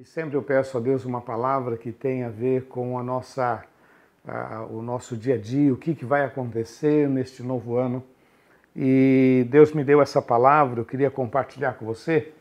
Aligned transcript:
E 0.00 0.04
sempre 0.06 0.34
eu 0.34 0.42
peço 0.42 0.78
a 0.78 0.80
Deus 0.80 1.04
uma 1.04 1.20
palavra 1.20 1.76
que 1.76 1.92
tenha 1.92 2.28
a 2.28 2.30
ver 2.30 2.64
com 2.68 2.98
a 2.98 3.02
nossa, 3.02 3.62
a, 4.26 4.62
o 4.62 4.80
nosso 4.80 5.14
dia 5.14 5.34
a 5.34 5.38
dia, 5.38 5.70
o 5.70 5.76
que, 5.76 5.94
que 5.94 6.06
vai 6.06 6.24
acontecer 6.24 7.06
neste 7.06 7.42
novo 7.42 7.76
ano. 7.76 8.02
E 8.74 9.46
Deus 9.50 9.74
me 9.74 9.84
deu 9.84 10.00
essa 10.00 10.22
palavra, 10.22 10.80
eu 10.80 10.86
queria 10.86 11.10
compartilhar 11.10 11.74
com 11.74 11.84
você. 11.84 12.32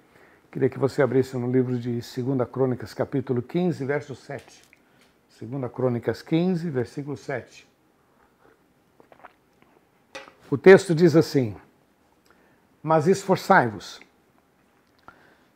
Queria 0.50 0.70
que 0.70 0.80
você 0.80 1.02
abrisse 1.02 1.36
no 1.36 1.52
livro 1.52 1.78
de 1.78 2.00
2 2.00 2.50
Crônicas, 2.50 2.94
capítulo 2.94 3.42
15, 3.42 3.84
verso 3.84 4.16
7. 4.16 4.64
2 5.42 5.70
Crônicas 5.70 6.22
15, 6.22 6.70
versículo 6.70 7.18
7. 7.18 7.68
O 10.50 10.58
texto 10.58 10.96
diz 10.96 11.14
assim: 11.14 11.58
Mas 12.82 13.06
esforçai-vos 13.06 14.00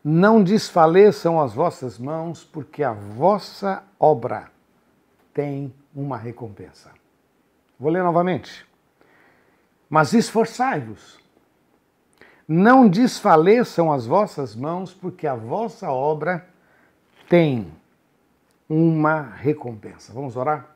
não 0.03 0.43
desfaleçam 0.43 1.39
as 1.39 1.53
vossas 1.53 1.97
mãos, 1.97 2.43
porque 2.43 2.83
a 2.83 2.91
vossa 2.91 3.83
obra 3.97 4.51
tem 5.33 5.73
uma 5.95 6.17
recompensa. 6.17 6.91
Vou 7.79 7.89
ler 7.89 8.03
novamente. 8.03 8.65
Mas 9.89 10.13
esforçai-vos. 10.13 11.19
Não 12.45 12.89
desfaleçam 12.89 13.93
as 13.93 14.05
vossas 14.05 14.55
mãos, 14.55 14.93
porque 14.93 15.25
a 15.25 15.35
vossa 15.35 15.89
obra 15.89 16.45
tem 17.29 17.71
uma 18.67 19.21
recompensa. 19.21 20.11
Vamos 20.11 20.35
orar? 20.35 20.75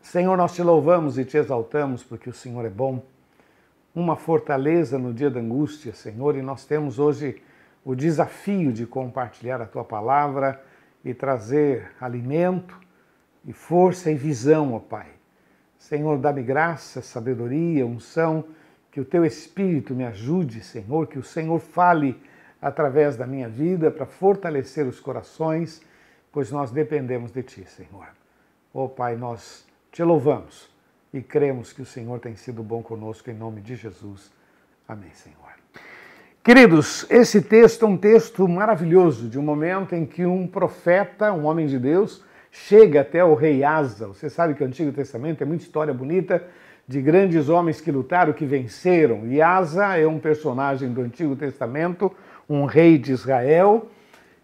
Senhor, 0.00 0.36
nós 0.36 0.54
te 0.54 0.62
louvamos 0.62 1.18
e 1.18 1.24
te 1.24 1.36
exaltamos 1.36 2.02
porque 2.02 2.30
o 2.30 2.32
Senhor 2.32 2.64
é 2.64 2.70
bom. 2.70 3.02
Uma 3.94 4.16
fortaleza 4.16 4.98
no 4.98 5.12
dia 5.12 5.28
da 5.28 5.40
angústia, 5.40 5.92
Senhor, 5.92 6.36
e 6.36 6.42
nós 6.42 6.64
temos 6.64 6.98
hoje 6.98 7.42
o 7.88 7.96
desafio 7.96 8.70
de 8.70 8.84
compartilhar 8.84 9.62
a 9.62 9.66
tua 9.66 9.82
palavra 9.82 10.62
e 11.02 11.14
trazer 11.14 11.90
alimento 11.98 12.78
e 13.46 13.52
força 13.54 14.10
e 14.10 14.14
visão, 14.14 14.74
ó 14.74 14.78
Pai. 14.78 15.06
Senhor, 15.78 16.18
dá-me 16.18 16.42
graça, 16.42 17.00
sabedoria, 17.00 17.86
unção, 17.86 18.44
que 18.92 19.00
o 19.00 19.06
teu 19.06 19.24
Espírito 19.24 19.94
me 19.94 20.04
ajude, 20.04 20.62
Senhor, 20.62 21.06
que 21.06 21.18
o 21.18 21.22
Senhor 21.22 21.58
fale 21.58 22.20
através 22.60 23.16
da 23.16 23.26
minha 23.26 23.48
vida 23.48 23.90
para 23.90 24.04
fortalecer 24.04 24.86
os 24.86 25.00
corações, 25.00 25.80
pois 26.30 26.50
nós 26.50 26.70
dependemos 26.70 27.32
de 27.32 27.42
Ti, 27.42 27.64
Senhor. 27.64 28.08
Ó 28.74 28.86
Pai, 28.86 29.16
nós 29.16 29.66
te 29.90 30.02
louvamos 30.02 30.68
e 31.10 31.22
cremos 31.22 31.72
que 31.72 31.80
o 31.80 31.86
Senhor 31.86 32.20
tem 32.20 32.36
sido 32.36 32.62
bom 32.62 32.82
conosco 32.82 33.30
em 33.30 33.34
nome 33.34 33.62
de 33.62 33.76
Jesus. 33.76 34.30
Amém, 34.86 35.14
Senhor. 35.14 35.57
Queridos, 36.42 37.04
esse 37.10 37.42
texto 37.42 37.84
é 37.84 37.88
um 37.88 37.96
texto 37.96 38.48
maravilhoso, 38.48 39.28
de 39.28 39.38
um 39.38 39.42
momento 39.42 39.94
em 39.94 40.06
que 40.06 40.24
um 40.24 40.46
profeta, 40.46 41.32
um 41.32 41.44
homem 41.44 41.66
de 41.66 41.78
Deus, 41.78 42.24
chega 42.50 43.02
até 43.02 43.22
o 43.22 43.34
rei 43.34 43.64
Asa. 43.64 44.06
Você 44.06 44.30
sabe 44.30 44.54
que 44.54 44.62
o 44.62 44.66
Antigo 44.66 44.90
Testamento 44.92 45.42
é 45.42 45.44
muita 45.44 45.64
história 45.64 45.92
bonita 45.92 46.42
de 46.86 47.02
grandes 47.02 47.50
homens 47.50 47.82
que 47.82 47.90
lutaram, 47.90 48.32
que 48.32 48.46
venceram. 48.46 49.26
E 49.26 49.42
Asa 49.42 49.98
é 49.98 50.06
um 50.06 50.18
personagem 50.18 50.90
do 50.90 51.02
Antigo 51.02 51.36
Testamento, 51.36 52.10
um 52.48 52.64
rei 52.64 52.96
de 52.96 53.12
Israel, 53.12 53.88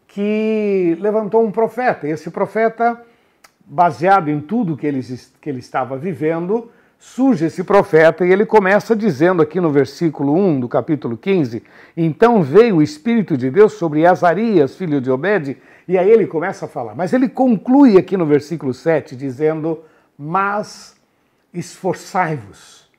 que 0.07 0.99
levantou 1.01 1.43
um 1.43 1.51
profeta. 1.51 2.07
E 2.07 2.11
esse 2.11 2.31
profeta, 2.31 3.01
baseado 3.65 4.29
em 4.29 4.41
tudo 4.41 4.77
que 4.77 4.87
ele, 4.87 5.01
que 5.41 5.49
ele 5.49 5.61
estava 5.61 5.97
vivendo, 5.97 6.71
surge 7.05 7.45
esse 7.45 7.63
profeta 7.63 8.25
e 8.25 8.33
ele 8.33 8.47
começa 8.47 8.97
dizendo 8.97 9.43
aqui 9.43 9.61
no 9.61 9.71
versículo 9.71 10.35
1 10.35 10.61
do 10.61 10.69
capítulo 10.69 11.19
15: 11.19 11.63
Então 11.95 12.43
veio 12.43 12.77
o 12.77 12.83
Espírito 12.83 13.37
de 13.37 13.51
Deus 13.51 13.75
sobre 13.75 14.07
Azarias, 14.07 14.75
filho 14.75 15.01
de 15.03 15.11
Obed, 15.11 15.57
e 15.87 15.99
aí 15.99 16.11
ele 16.11 16.27
começa 16.27 16.65
a 16.65 16.69
falar. 16.69 16.95
Mas 16.95 17.13
ele 17.13 17.29
conclui 17.29 17.99
aqui 17.99 18.17
no 18.17 18.25
versículo 18.25 18.73
7 18.73 19.15
dizendo: 19.15 19.85
Mas 20.19 20.97
esforçai-vos, 21.53 22.91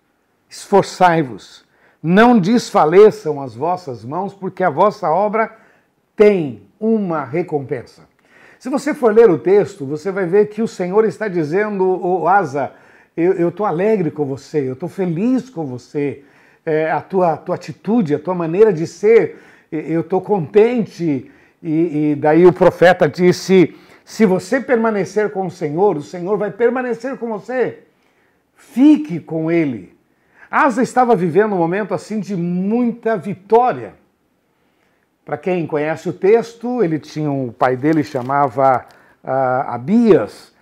esforçai-vos, 0.48 1.66
não 2.02 2.40
desfaleçam 2.40 3.42
as 3.42 3.56
vossas 3.56 4.06
mãos, 4.06 4.36
porque 4.36 4.64
a 4.64 4.70
vossa 4.70 5.10
obra 5.10 5.58
tem 6.16 6.62
uma 6.80 7.26
recompensa. 7.26 8.04
Se 8.60 8.70
você 8.70 8.94
for 8.94 9.14
ler 9.14 9.30
o 9.30 9.40
texto, 9.40 9.86
você 9.86 10.12
vai 10.12 10.26
ver 10.26 10.48
que 10.48 10.62
o 10.62 10.68
Senhor 10.68 11.04
está 11.06 11.28
dizendo, 11.28 11.84
o 11.84 12.28
Asa, 12.28 12.72
eu 13.16 13.50
estou 13.50 13.66
alegre 13.66 14.12
com 14.12 14.26
você, 14.26 14.68
eu 14.68 14.74
estou 14.74 14.90
feliz 14.90 15.50
com 15.50 15.66
você, 15.66 16.24
é, 16.66 16.92
a 16.92 17.00
tua, 17.00 17.38
tua 17.38 17.56
atitude, 17.56 18.16
a 18.16 18.20
tua 18.20 18.36
maneira 18.36 18.74
de 18.74 18.86
ser, 18.86 19.40
eu 19.72 20.02
estou 20.02 20.20
contente. 20.20 21.32
E, 21.62 22.12
e 22.12 22.16
daí 22.16 22.46
o 22.46 22.54
profeta 22.54 23.08
disse: 23.08 23.76
se 24.04 24.26
você 24.26 24.60
permanecer 24.60 25.32
com 25.32 25.46
o 25.48 25.52
Senhor, 25.52 25.98
o 25.98 26.02
Senhor 26.02 26.38
vai 26.38 26.52
permanecer 26.52 27.18
com 27.18 27.28
você. 27.28 27.80
Fique 28.56 29.20
com 29.20 29.52
Ele. 29.52 29.96
Asa 30.50 30.84
estava 30.84 31.16
vivendo 31.16 31.54
um 31.54 31.58
momento 31.58 31.94
assim 31.94 32.20
de 32.20 32.36
muita 32.36 33.18
vitória. 33.18 33.94
Para 35.26 35.38
quem 35.38 35.66
conhece 35.66 36.08
o 36.08 36.14
texto, 36.14 36.84
ele 36.84 37.00
tinha 37.00 37.32
um, 37.32 37.48
o 37.48 37.52
pai 37.52 37.76
dele 37.76 38.04
chamava 38.04 38.86
uh, 39.24 39.70
Abias, 39.72 40.54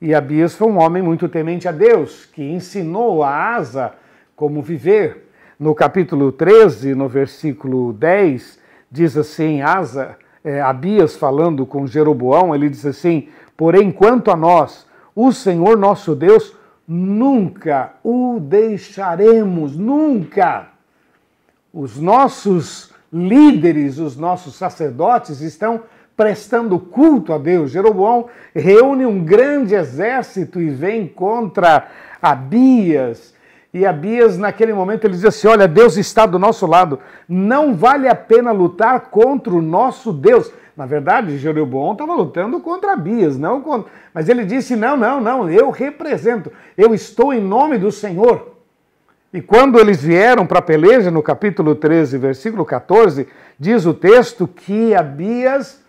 e 0.00 0.14
Abias 0.14 0.54
foi 0.54 0.68
um 0.68 0.78
homem 0.78 1.02
muito 1.02 1.28
temente 1.28 1.68
a 1.68 1.72
Deus, 1.72 2.24
que 2.24 2.42
ensinou 2.42 3.22
a 3.22 3.54
Asa 3.54 3.92
como 4.34 4.62
viver. 4.62 5.28
No 5.58 5.74
capítulo 5.74 6.32
13, 6.32 6.94
no 6.94 7.06
versículo 7.06 7.92
10, 7.92 8.58
diz 8.90 9.14
assim: 9.14 9.60
Asa, 9.60 10.16
é, 10.42 10.58
Abias 10.62 11.16
falando 11.16 11.66
com 11.66 11.86
Jeroboão, 11.86 12.54
ele 12.54 12.70
diz 12.70 12.86
assim: 12.86 13.28
Porém, 13.54 13.92
quanto 13.92 14.30
a 14.30 14.36
nós, 14.36 14.86
o 15.14 15.32
Senhor 15.32 15.76
nosso 15.76 16.14
Deus, 16.14 16.56
nunca 16.88 17.92
o 18.02 18.38
deixaremos, 18.40 19.76
nunca. 19.76 20.68
Os 21.74 22.00
nossos 22.00 22.90
líderes, 23.12 23.98
os 23.98 24.16
nossos 24.16 24.54
sacerdotes 24.54 25.42
estão 25.42 25.82
prestando 26.20 26.78
culto 26.78 27.32
a 27.32 27.38
Deus. 27.38 27.70
Jeroboão 27.70 28.26
reúne 28.54 29.06
um 29.06 29.24
grande 29.24 29.74
exército 29.74 30.60
e 30.60 30.68
vem 30.68 31.08
contra 31.08 31.88
Abias. 32.20 33.32
E 33.72 33.86
Abias, 33.86 34.36
naquele 34.36 34.74
momento, 34.74 35.06
ele 35.06 35.14
diz 35.14 35.24
assim: 35.24 35.48
Olha, 35.48 35.66
Deus 35.66 35.96
está 35.96 36.26
do 36.26 36.38
nosso 36.38 36.66
lado, 36.66 36.98
não 37.26 37.74
vale 37.74 38.06
a 38.06 38.14
pena 38.14 38.52
lutar 38.52 39.00
contra 39.08 39.54
o 39.54 39.62
nosso 39.62 40.12
Deus. 40.12 40.52
Na 40.76 40.84
verdade, 40.84 41.38
Jeroboão 41.38 41.92
estava 41.92 42.12
lutando 42.12 42.60
contra 42.60 42.92
Abias, 42.92 43.38
não 43.38 43.62
contra... 43.62 43.90
mas 44.12 44.28
ele 44.28 44.44
disse: 44.44 44.76
Não, 44.76 44.98
não, 44.98 45.22
não, 45.22 45.48
eu 45.48 45.70
represento, 45.70 46.52
eu 46.76 46.92
estou 46.92 47.32
em 47.32 47.40
nome 47.40 47.78
do 47.78 47.90
Senhor. 47.90 48.56
E 49.32 49.40
quando 49.40 49.80
eles 49.80 50.02
vieram 50.02 50.46
para 50.46 50.58
a 50.58 50.62
peleja, 50.62 51.10
no 51.10 51.22
capítulo 51.22 51.74
13, 51.74 52.18
versículo 52.18 52.62
14, 52.62 53.26
diz 53.58 53.86
o 53.86 53.94
texto 53.94 54.46
que 54.46 54.94
Abias 54.94 55.80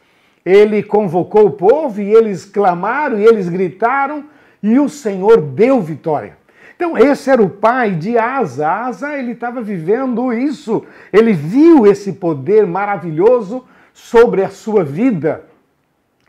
ele 0.46 0.82
convocou 0.82 1.48
o 1.48 1.52
povo 1.52 2.02
e 2.02 2.14
eles 2.14 2.46
clamaram 2.46 3.20
e 3.20 3.24
eles 3.24 3.48
gritaram 3.48 4.26
e 4.62 4.80
o 4.80 4.90
Senhor 4.90 5.42
deu 5.42 5.82
vitória. 5.82 6.38
Então, 6.76 6.98
esse 6.98 7.30
era 7.30 7.42
o 7.42 7.50
pai 7.50 7.92
de 7.92 8.18
Asa. 8.18 8.68
Asa, 8.68 9.16
ele 9.16 9.34
estava 9.34 9.62
vivendo 9.62 10.34
isso. 10.34 10.84
Ele 11.14 11.32
viu 11.32 11.86
esse 11.86 12.14
poder 12.14 12.66
maravilhoso 12.66 13.66
sobre 13.94 14.44
a 14.44 14.50
sua 14.50 14.84
vida. 14.84 15.46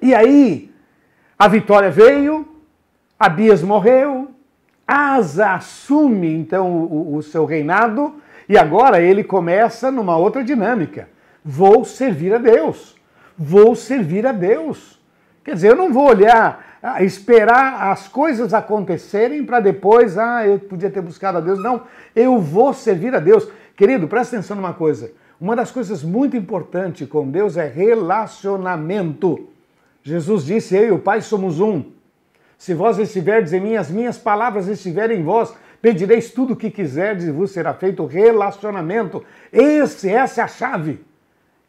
E 0.01 0.15
aí, 0.15 0.71
a 1.39 1.49
vitória 1.49 1.91
veio, 1.91 2.47
Abias 3.19 3.63
morreu, 3.63 4.31
Asa 4.87 5.55
assume 5.55 6.35
então 6.35 6.71
o, 6.71 7.17
o 7.17 7.23
seu 7.23 7.47
reinado 7.47 8.17
e 8.47 8.59
agora 8.59 9.01
ele 9.01 9.25
começa 9.25 9.91
numa 9.91 10.19
outra 10.19 10.45
dinâmica. 10.45 11.09
Vou 11.43 11.85
servir 11.85 12.35
a 12.35 12.39
Deus 12.39 12.95
vou 13.43 13.75
servir 13.75 14.27
a 14.27 14.33
Deus. 14.33 15.01
Quer 15.45 15.55
dizer, 15.55 15.71
eu 15.71 15.77
não 15.77 15.93
vou 15.93 16.09
olhar, 16.09 16.79
esperar 17.01 17.91
as 17.91 18.07
coisas 18.07 18.55
acontecerem 18.55 19.45
para 19.45 19.59
depois, 19.59 20.17
ah, 20.17 20.47
eu 20.47 20.59
podia 20.61 20.89
ter 20.89 21.01
buscado 21.01 21.39
a 21.39 21.41
Deus. 21.41 21.61
Não, 21.61 21.83
eu 22.15 22.39
vou 22.39 22.73
servir 22.73 23.15
a 23.15 23.19
Deus. 23.19 23.49
Querido, 23.77 24.07
presta 24.07 24.37
atenção 24.37 24.57
numa 24.57 24.73
coisa. 24.73 25.11
Uma 25.41 25.57
das 25.57 25.73
coisas 25.73 26.05
muito 26.05 26.37
importantes 26.37 27.09
com 27.09 27.29
Deus 27.29 27.57
é 27.57 27.67
relacionamento. 27.67 29.49
Jesus 30.05 30.45
disse: 30.45 30.77
Eu 30.77 30.85
e 30.85 30.93
o 30.93 30.99
Pai 31.01 31.21
somos 31.21 31.59
um. 31.59 31.85
Se 32.57 32.75
vós 32.75 32.97
estiverdes 32.99 33.53
em 33.53 33.61
mim, 33.61 33.75
as 33.75 33.91
minhas 33.91 34.17
palavras 34.17 34.69
estiverem 34.69 35.19
em 35.19 35.25
vós, 35.25 35.53
pedireis 35.81 36.31
tudo 36.31 36.53
o 36.53 36.57
que 36.57 36.71
quiserdes 36.71 37.27
e 37.27 37.33
vos 37.33 37.51
será 37.51 37.75
feito 37.75 38.07
relacionamento. 38.07 39.25
Esse, 39.53 40.09
essa 40.09 40.43
é 40.43 40.45
a 40.45 40.49
chave. 40.49 41.01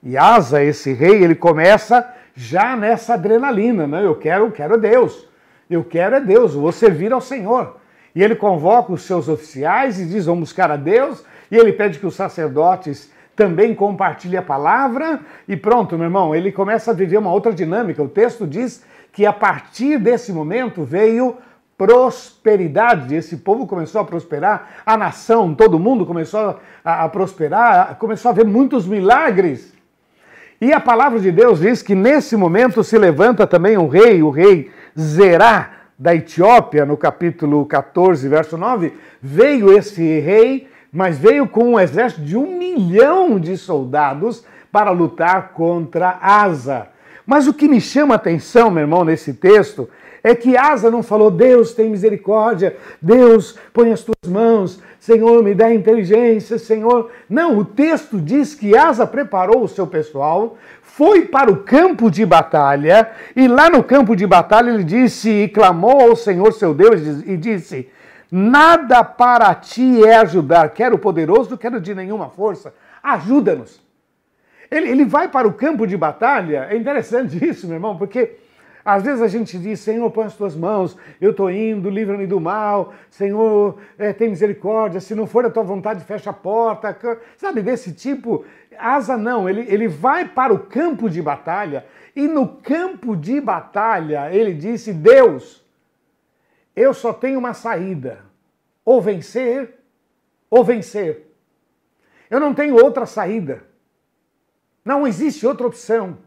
E 0.04 0.18
Asa, 0.18 0.64
esse 0.64 0.92
rei, 0.94 1.24
ele 1.24 1.36
começa 1.36 2.06
já 2.36 2.76
nessa 2.76 3.14
adrenalina, 3.14 3.88
né? 3.88 4.06
Eu 4.06 4.16
quero, 4.16 4.52
quero 4.52 4.78
Deus. 4.78 5.28
Eu 5.70 5.84
quero 5.84 6.16
é 6.16 6.20
Deus, 6.20 6.54
vou 6.54 6.72
servir 6.72 7.14
ao 7.14 7.22
Senhor. 7.22 7.78
E 8.14 8.22
ele 8.22 8.36
convoca 8.36 8.92
os 8.92 9.04
seus 9.04 9.28
oficiais 9.30 10.00
e 10.00 10.06
diz: 10.06 10.26
Vamos 10.26 10.50
buscar 10.50 10.70
a 10.70 10.76
Deus. 10.76 11.24
E 11.50 11.56
ele 11.56 11.72
pede 11.72 12.00
que 12.00 12.06
os 12.06 12.16
sacerdotes 12.16 13.12
também 13.36 13.74
compartilha 13.74 14.40
a 14.40 14.44
palavra 14.44 15.20
e 15.48 15.58
pronto, 15.58 15.96
meu 15.96 16.06
irmão, 16.06 16.36
ele 16.36 16.52
começa 16.52 16.92
a 16.92 16.94
viver 16.94 17.18
uma 17.18 17.32
outra 17.32 17.52
dinâmica. 17.52 18.04
O 18.04 18.08
texto 18.08 18.46
diz 18.46 18.84
que 19.12 19.26
a 19.26 19.34
partir 19.34 19.98
desse 19.98 20.32
momento 20.32 20.84
veio 20.84 21.38
prosperidade. 21.78 23.16
Esse 23.16 23.38
povo 23.38 23.66
começou 23.66 24.02
a 24.02 24.06
prosperar, 24.06 24.82
a 24.86 24.96
nação, 24.96 25.54
todo 25.56 25.80
mundo 25.80 26.06
começou 26.06 26.60
a, 26.84 27.04
a 27.06 27.10
prosperar, 27.10 27.96
começou 27.98 28.30
a 28.30 28.34
ver 28.34 28.46
muitos 28.46 28.86
milagres. 28.86 29.74
E 30.64 30.72
a 30.72 30.80
palavra 30.80 31.20
de 31.20 31.30
Deus 31.30 31.60
diz 31.60 31.82
que 31.82 31.94
nesse 31.94 32.38
momento 32.38 32.84
se 32.86 32.98
levanta 32.98 33.46
também 33.46 33.78
um 33.78 33.90
rei, 33.90 34.24
o 34.24 34.30
rei 34.30 34.72
Zerá 34.98 35.72
da 36.00 36.16
Etiópia, 36.16 36.86
no 36.86 36.96
capítulo 36.96 37.66
14, 37.66 38.30
verso 38.30 38.58
9. 38.58 38.94
Veio 39.22 39.78
esse 39.78 40.02
rei 40.20 40.70
mas 40.94 41.18
veio 41.18 41.48
com 41.48 41.72
um 41.72 41.80
exército 41.80 42.22
de 42.22 42.38
um 42.38 42.56
milhão 42.56 43.40
de 43.40 43.58
soldados 43.58 44.46
para 44.72 44.92
lutar 44.92 45.50
contra 45.54 46.20
Asa. 46.22 46.88
Mas 47.26 47.48
o 47.48 47.54
que 47.54 47.68
me 47.68 47.82
chama 47.82 48.14
a 48.14 48.18
atenção, 48.18 48.70
meu 48.70 48.82
irmão, 48.82 49.04
nesse 49.04 49.34
texto, 49.34 49.90
é 50.24 50.34
que 50.34 50.56
Asa 50.56 50.90
não 50.90 51.04
falou, 51.04 51.30
Deus 51.30 51.74
tem 51.74 51.90
misericórdia, 51.90 52.78
Deus 53.02 53.60
põe 53.74 53.92
as 53.92 54.02
tuas 54.02 54.32
mãos, 54.32 54.82
Senhor 54.98 55.44
me 55.44 55.54
dá 55.54 55.74
inteligência, 55.74 56.58
Senhor. 56.58 57.12
Não, 57.30 57.58
o 57.58 57.66
texto 57.66 58.18
diz 58.22 58.56
que 58.56 58.76
Asa 58.78 59.06
preparou 59.06 59.62
o 59.64 59.68
seu 59.68 59.86
pessoal, 59.86 60.58
foi 60.82 61.26
para 61.26 61.52
o 61.52 61.58
campo 61.58 62.10
de 62.10 62.26
batalha, 62.26 63.12
e 63.36 63.50
lá 63.50 63.70
no 63.70 63.84
campo 63.84 64.16
de 64.16 64.26
batalha 64.26 64.70
ele 64.70 64.86
disse 64.86 65.30
e 65.30 65.50
clamou 65.50 66.00
ao 66.10 66.16
Senhor 66.16 66.54
seu 66.54 66.74
Deus 66.74 67.02
e 67.26 67.36
disse: 67.36 67.90
Nada 68.32 69.04
para 69.04 69.54
ti 69.54 70.06
é 70.06 70.16
ajudar, 70.16 70.70
quer 70.70 70.94
o 70.94 70.98
poderoso, 70.98 71.58
quer 71.58 71.74
o 71.74 71.82
de 71.82 71.94
nenhuma 71.94 72.30
força. 72.30 72.74
Ajuda-nos. 73.04 73.82
Ele, 74.72 74.90
ele 74.90 75.06
vai 75.06 75.28
para 75.28 75.48
o 75.48 75.54
campo 75.54 75.86
de 75.86 75.98
batalha, 75.98 76.68
é 76.70 76.78
interessante 76.78 77.38
isso, 77.46 77.68
meu 77.68 77.76
irmão, 77.76 77.98
porque 77.98 78.38
às 78.86 79.04
vezes 79.04 79.22
a 79.22 79.28
gente 79.28 79.58
diz, 79.58 79.80
Senhor, 79.80 80.10
põe 80.12 80.26
as 80.26 80.36
tuas 80.36 80.56
mãos, 80.56 80.98
eu 81.22 81.32
estou 81.32 81.50
indo, 81.50 81.90
livra-me 81.90 82.28
do 82.28 82.40
mal, 82.40 82.94
Senhor, 83.10 83.78
é, 83.98 84.12
tem 84.12 84.30
misericórdia, 84.30 85.00
se 85.00 85.16
não 85.16 85.26
for 85.26 85.46
a 85.46 85.50
tua 85.50 85.64
vontade, 85.64 86.04
fecha 86.04 86.32
a 86.32 86.34
porta, 86.34 86.98
sabe, 87.38 87.62
desse 87.62 87.94
tipo. 87.94 88.46
Asa 88.78 89.16
não, 89.16 89.48
ele, 89.48 89.62
ele 89.70 89.88
vai 89.88 90.28
para 90.28 90.54
o 90.54 90.60
campo 90.60 91.10
de 91.10 91.22
batalha, 91.22 91.86
e 92.16 92.28
no 92.28 92.48
campo 92.48 93.16
de 93.16 93.40
batalha 93.40 94.34
ele 94.34 94.54
disse, 94.54 94.92
Deus, 94.92 95.64
eu 96.76 96.94
só 96.94 97.14
tenho 97.14 97.40
uma 97.40 97.54
saída: 97.54 98.20
ou 98.84 99.02
vencer, 99.02 99.80
ou 100.50 100.64
vencer. 100.64 101.28
Eu 102.30 102.40
não 102.40 102.54
tenho 102.54 102.76
outra 102.76 103.06
saída. 103.06 103.64
Não 104.84 105.08
existe 105.08 105.46
outra 105.46 105.68
opção. 105.68 106.18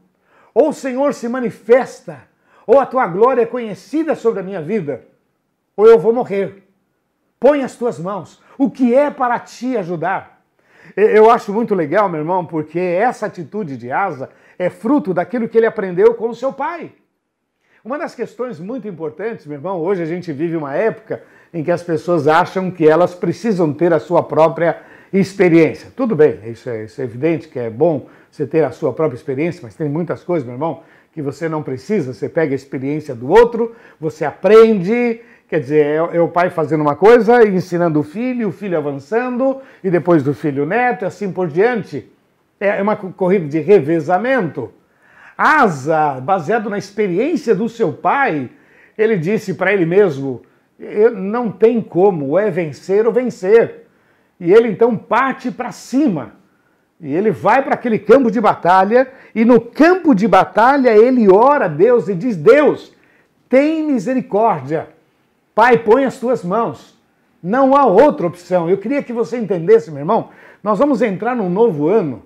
Ou 0.55 0.71
o 0.71 0.73
Senhor 0.73 1.13
se 1.13 1.29
manifesta, 1.29 2.27
ou 2.67 2.81
a 2.81 2.87
tua 2.87 3.07
glória 3.07 3.43
é 3.43 3.47
conhecida 3.47 4.15
sobre 4.15 4.41
a 4.41 4.43
minha 4.43 4.61
vida, 4.61 5.05
ou 5.77 5.87
eu 5.87 5.99
vou 5.99 6.13
morrer. 6.13 6.65
Põe 7.39 7.63
as 7.63 7.77
tuas 7.77 7.99
mãos. 7.99 8.43
O 8.59 8.71
que 8.71 8.95
é 8.95 9.11
para 9.11 9.39
te 9.39 9.77
ajudar? 9.77 10.43
Eu 10.97 11.31
acho 11.31 11.53
muito 11.53 11.75
legal, 11.75 12.09
meu 12.09 12.21
irmão, 12.21 12.45
porque 12.45 12.79
essa 12.79 13.27
atitude 13.27 13.77
de 13.77 13.91
Asa 13.91 14.31
é 14.59 14.71
fruto 14.71 15.13
daquilo 15.13 15.49
que 15.49 15.59
ele 15.59 15.67
aprendeu 15.67 16.15
com 16.15 16.29
o 16.29 16.35
seu 16.35 16.53
pai. 16.53 16.93
Uma 17.85 17.99
das 17.99 18.15
questões 18.15 18.59
muito 18.59 18.89
importantes, 18.89 19.47
meu 19.47 19.59
irmão, 19.59 19.81
hoje 19.81 20.03
a 20.03 20.07
gente 20.07 20.33
vive 20.33 20.57
uma 20.57 20.75
época 20.75 21.23
em 21.53 21.63
que 21.63 21.71
as 21.71 21.83
pessoas 21.83 22.27
acham 22.27 22.71
que 22.71 22.89
elas 22.89 23.15
precisam 23.15 23.73
ter 23.73 23.93
a 23.93 24.01
sua 24.01 24.23
própria 24.23 24.83
experiência. 25.13 25.93
Tudo 25.95 26.17
bem, 26.17 26.41
isso 26.47 26.69
é, 26.69 26.85
isso 26.85 27.01
é 27.01 27.05
evidente 27.05 27.49
que 27.49 27.59
é 27.59 27.71
bom 27.71 28.09
você 28.31 28.47
ter 28.47 28.65
a 28.65 28.73
sua 28.73 28.93
própria 28.93 29.17
experiência, 29.17 29.61
mas 29.63 29.75
tem 29.75 29.89
muitas 29.89 30.25
coisas, 30.25 30.45
meu 30.45 30.55
irmão, 30.55 30.83
que 31.17 31.23
você 31.23 31.49
não 31.49 31.63
precisa. 31.63 32.13
Você 32.13 32.29
pega 32.29 32.53
a 32.53 32.55
experiência 32.55 33.15
do 33.15 33.31
outro, 33.31 33.75
você 33.99 34.23
aprende, 34.23 35.23
Quer 35.49 35.61
dizer, 35.61 35.87
é, 35.87 36.17
é, 36.17 36.21
o 36.21 36.29
pai 36.29 36.51
fazendo 36.51 36.81
uma 36.81 36.95
coisa, 36.95 37.43
ensinando 37.47 38.01
o 38.01 38.03
filho, 38.03 38.49
o 38.49 38.53
filho 38.53 38.77
avançando, 38.77 39.63
e 39.83 39.91
depois 39.91 40.23
do 40.23 40.35
filho 40.35 40.65
o 40.65 40.67
neto, 40.67 41.05
e 41.05 41.07
assim 41.07 41.33
por 41.33 41.49
diante. 41.49 42.11
É 42.61 42.83
uma 42.83 42.97
corrida 42.97 43.47
de 43.47 43.61
revezamento. 43.61 44.73
Asa, 45.39 46.21
baseado 46.21 46.69
na 46.69 46.77
experiência 46.77 47.55
do 47.55 47.69
seu 47.69 47.93
pai, 47.93 48.51
ele 48.99 49.17
disse 49.17 49.55
para 49.55 49.73
ele 49.73 49.87
mesmo: 49.87 50.43
não 51.15 51.51
tem 51.51 51.81
como, 51.81 52.39
é 52.39 52.51
vencer 52.51 53.07
ou 53.07 53.13
vencer. 53.13 53.87
E 54.39 54.53
ele 54.53 54.69
então 54.69 54.97
parte 54.97 55.51
para 55.51 55.73
cima. 55.73 56.35
E 57.01 57.15
ele 57.15 57.31
vai 57.31 57.63
para 57.63 57.75
aquele 57.75 57.99
campo 57.99 58.31
de 58.31 58.41
batalha, 58.41 59.11
e 59.35 59.45
no 59.45 59.61
campo 59.61 60.15
de 60.15 60.27
batalha 60.27 60.97
ele 60.97 61.31
ora 61.31 61.67
a 61.67 61.69
Deus 61.69 62.09
e 62.09 62.15
diz: 62.15 62.37
Deus, 62.37 62.95
tem 63.49 63.83
misericórdia. 63.83 64.89
Pai, 65.55 65.79
põe 65.79 66.05
as 66.05 66.19
tuas 66.19 66.43
mãos. 66.43 66.97
Não 67.43 67.77
há 67.77 67.87
outra 67.87 68.27
opção. 68.27 68.69
Eu 68.69 68.79
queria 68.79 69.03
que 69.03 69.13
você 69.13 69.39
entendesse, 69.39 69.91
meu 69.91 70.01
irmão. 70.01 70.31
Nós 70.63 70.79
vamos 70.79 71.01
entrar 71.01 71.37
num 71.37 71.49
novo 71.49 71.89
ano 71.89 72.23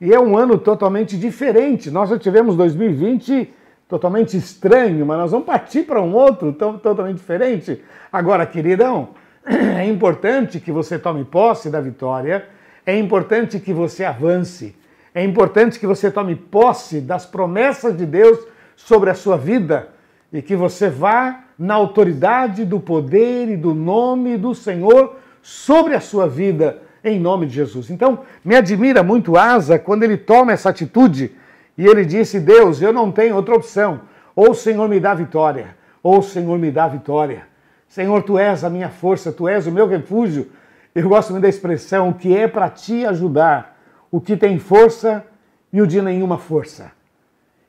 e 0.00 0.12
é 0.12 0.18
um 0.18 0.36
ano 0.36 0.56
totalmente 0.56 1.16
diferente. 1.16 1.90
Nós 1.90 2.10
já 2.10 2.18
tivemos 2.18 2.56
2020 2.56 3.52
totalmente 3.88 4.36
estranho, 4.36 5.04
mas 5.04 5.18
nós 5.18 5.30
vamos 5.30 5.46
partir 5.46 5.82
para 5.82 6.00
um 6.00 6.14
outro 6.14 6.52
tão, 6.54 6.78
totalmente 6.78 7.18
diferente. 7.18 7.84
Agora, 8.10 8.46
queridão, 8.46 9.10
é 9.44 9.84
importante 9.84 10.58
que 10.58 10.72
você 10.72 10.98
tome 10.98 11.24
posse 11.24 11.68
da 11.68 11.80
vitória, 11.80 12.48
é 12.84 12.98
importante 12.98 13.60
que 13.60 13.72
você 13.72 14.04
avance, 14.04 14.76
é 15.14 15.22
importante 15.24 15.78
que 15.78 15.86
você 15.86 16.10
tome 16.10 16.34
posse 16.34 17.00
das 17.00 17.26
promessas 17.26 17.96
de 17.96 18.06
Deus 18.06 18.38
sobre 18.76 19.10
a 19.10 19.14
sua 19.14 19.36
vida 19.36 19.88
e 20.32 20.40
que 20.40 20.56
você 20.56 20.88
vá 20.88 21.44
na 21.58 21.74
autoridade 21.74 22.64
do 22.64 22.80
poder 22.80 23.48
e 23.48 23.56
do 23.56 23.74
nome 23.74 24.36
do 24.36 24.54
Senhor 24.54 25.16
sobre 25.42 25.94
a 25.94 26.00
sua 26.00 26.28
vida 26.28 26.82
em 27.04 27.18
nome 27.18 27.46
de 27.46 27.54
Jesus. 27.54 27.90
Então, 27.90 28.20
me 28.44 28.56
admira 28.56 29.02
muito 29.02 29.36
Asa 29.36 29.78
quando 29.78 30.02
ele 30.02 30.16
toma 30.16 30.52
essa 30.52 30.70
atitude 30.70 31.32
e 31.76 31.86
ele 31.86 32.04
disse: 32.04 32.40
Deus, 32.40 32.80
eu 32.80 32.92
não 32.92 33.10
tenho 33.10 33.36
outra 33.36 33.54
opção. 33.54 34.00
Ou 34.34 34.50
o 34.50 34.54
Senhor 34.54 34.88
me 34.88 34.98
dá 34.98 35.12
vitória, 35.12 35.76
ou 36.02 36.18
o 36.18 36.22
Senhor 36.22 36.58
me 36.58 36.70
dá 36.70 36.88
vitória. 36.88 37.46
Senhor, 37.88 38.22
tu 38.22 38.38
és 38.38 38.64
a 38.64 38.70
minha 38.70 38.88
força, 38.88 39.30
tu 39.30 39.46
és 39.46 39.66
o 39.66 39.72
meu 39.72 39.86
refúgio. 39.86 40.50
Eu 40.94 41.08
gosto 41.08 41.30
muito 41.30 41.42
da 41.42 41.48
expressão: 41.48 42.10
o 42.10 42.14
que 42.14 42.36
é 42.36 42.46
para 42.46 42.68
te 42.68 43.04
ajudar, 43.06 43.78
o 44.10 44.20
que 44.20 44.36
tem 44.36 44.58
força 44.58 45.24
e 45.72 45.80
o 45.80 45.86
de 45.86 46.02
nenhuma 46.02 46.38
força. 46.38 46.92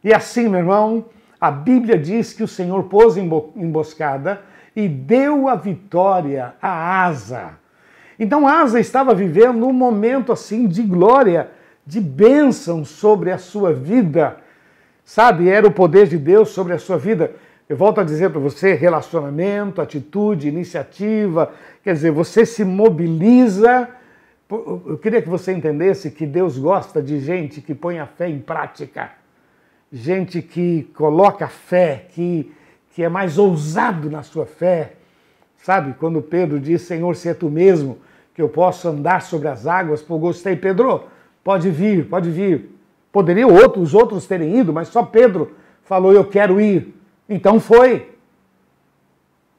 E 0.04 0.14
assim, 0.14 0.50
meu 0.50 0.60
irmão, 0.60 1.06
a 1.40 1.50
Bíblia 1.50 1.98
diz 1.98 2.34
que 2.34 2.44
o 2.44 2.48
Senhor 2.48 2.84
pôs 2.84 3.16
emboscada 3.18 4.42
e 4.76 4.88
deu 4.88 5.48
a 5.48 5.56
vitória 5.56 6.54
a 6.62 7.06
Asa. 7.06 7.52
Então 8.20 8.48
Asa 8.48 8.80
estava 8.80 9.14
vivendo 9.14 9.66
um 9.66 9.74
momento 9.74 10.32
assim 10.32 10.68
de 10.68 10.84
glória, 10.84 11.50
de 11.86 12.00
bênção 12.00 12.84
sobre 12.84 13.32
a 13.32 13.38
sua 13.38 13.74
vida. 13.74 14.38
Sabe, 15.04 15.50
era 15.50 15.68
o 15.68 15.72
poder 15.72 16.08
de 16.08 16.18
Deus 16.18 16.50
sobre 16.50 16.74
a 16.74 16.80
sua 16.80 16.98
vida. 16.98 17.32
Eu 17.68 17.78
volto 17.78 18.02
a 18.02 18.04
dizer 18.04 18.30
para 18.30 18.40
você: 18.40 18.74
relacionamento, 18.74 19.82
atitude, 19.82 20.48
iniciativa. 20.48 21.54
Quer 21.84 21.94
dizer, 21.94 22.12
você 22.12 22.46
se 22.46 22.64
mobiliza. 22.64 23.90
Eu 24.50 24.98
queria 24.98 25.22
que 25.22 25.30
você 25.30 25.52
entendesse 25.52 26.12
que 26.12 26.26
Deus 26.26 26.58
gosta 26.58 27.02
de 27.02 27.20
gente 27.20 27.62
que 27.62 27.74
põe 27.74 27.98
a 28.00 28.06
fé 28.06 28.30
em 28.30 28.40
prática, 28.40 29.12
gente 29.92 30.44
que 30.44 30.84
coloca 30.96 31.48
fé, 31.48 32.06
que, 32.10 32.54
que 32.92 33.02
é 33.02 33.10
mais 33.10 33.40
ousado 33.40 34.12
na 34.12 34.22
sua 34.22 34.46
fé, 34.46 34.94
Sabe, 35.64 35.96
quando 35.98 36.22
Pedro 36.22 36.60
diz, 36.60 36.82
Senhor, 36.82 37.16
se 37.16 37.30
é 37.30 37.34
tu 37.34 37.50
mesmo 37.50 38.00
que 38.36 38.42
eu 38.42 38.50
posso 38.50 38.90
andar 38.90 39.22
sobre 39.22 39.48
as 39.48 39.66
águas, 39.66 40.02
pô, 40.02 40.18
gostei, 40.18 40.58
Pedro, 40.58 41.06
pode 41.42 41.70
vir, 41.70 42.10
pode 42.10 42.30
vir. 42.30 42.70
Poderiam 43.14 43.50
outros, 43.50 43.90
os 43.90 43.94
outros 43.94 44.28
terem 44.28 44.58
ido, 44.58 44.74
mas 44.74 44.90
só 44.90 45.04
Pedro 45.04 45.56
falou, 45.86 46.12
eu 46.12 46.26
quero 46.26 46.60
ir. 46.60 46.94
Então 47.28 47.60
foi. 47.60 48.16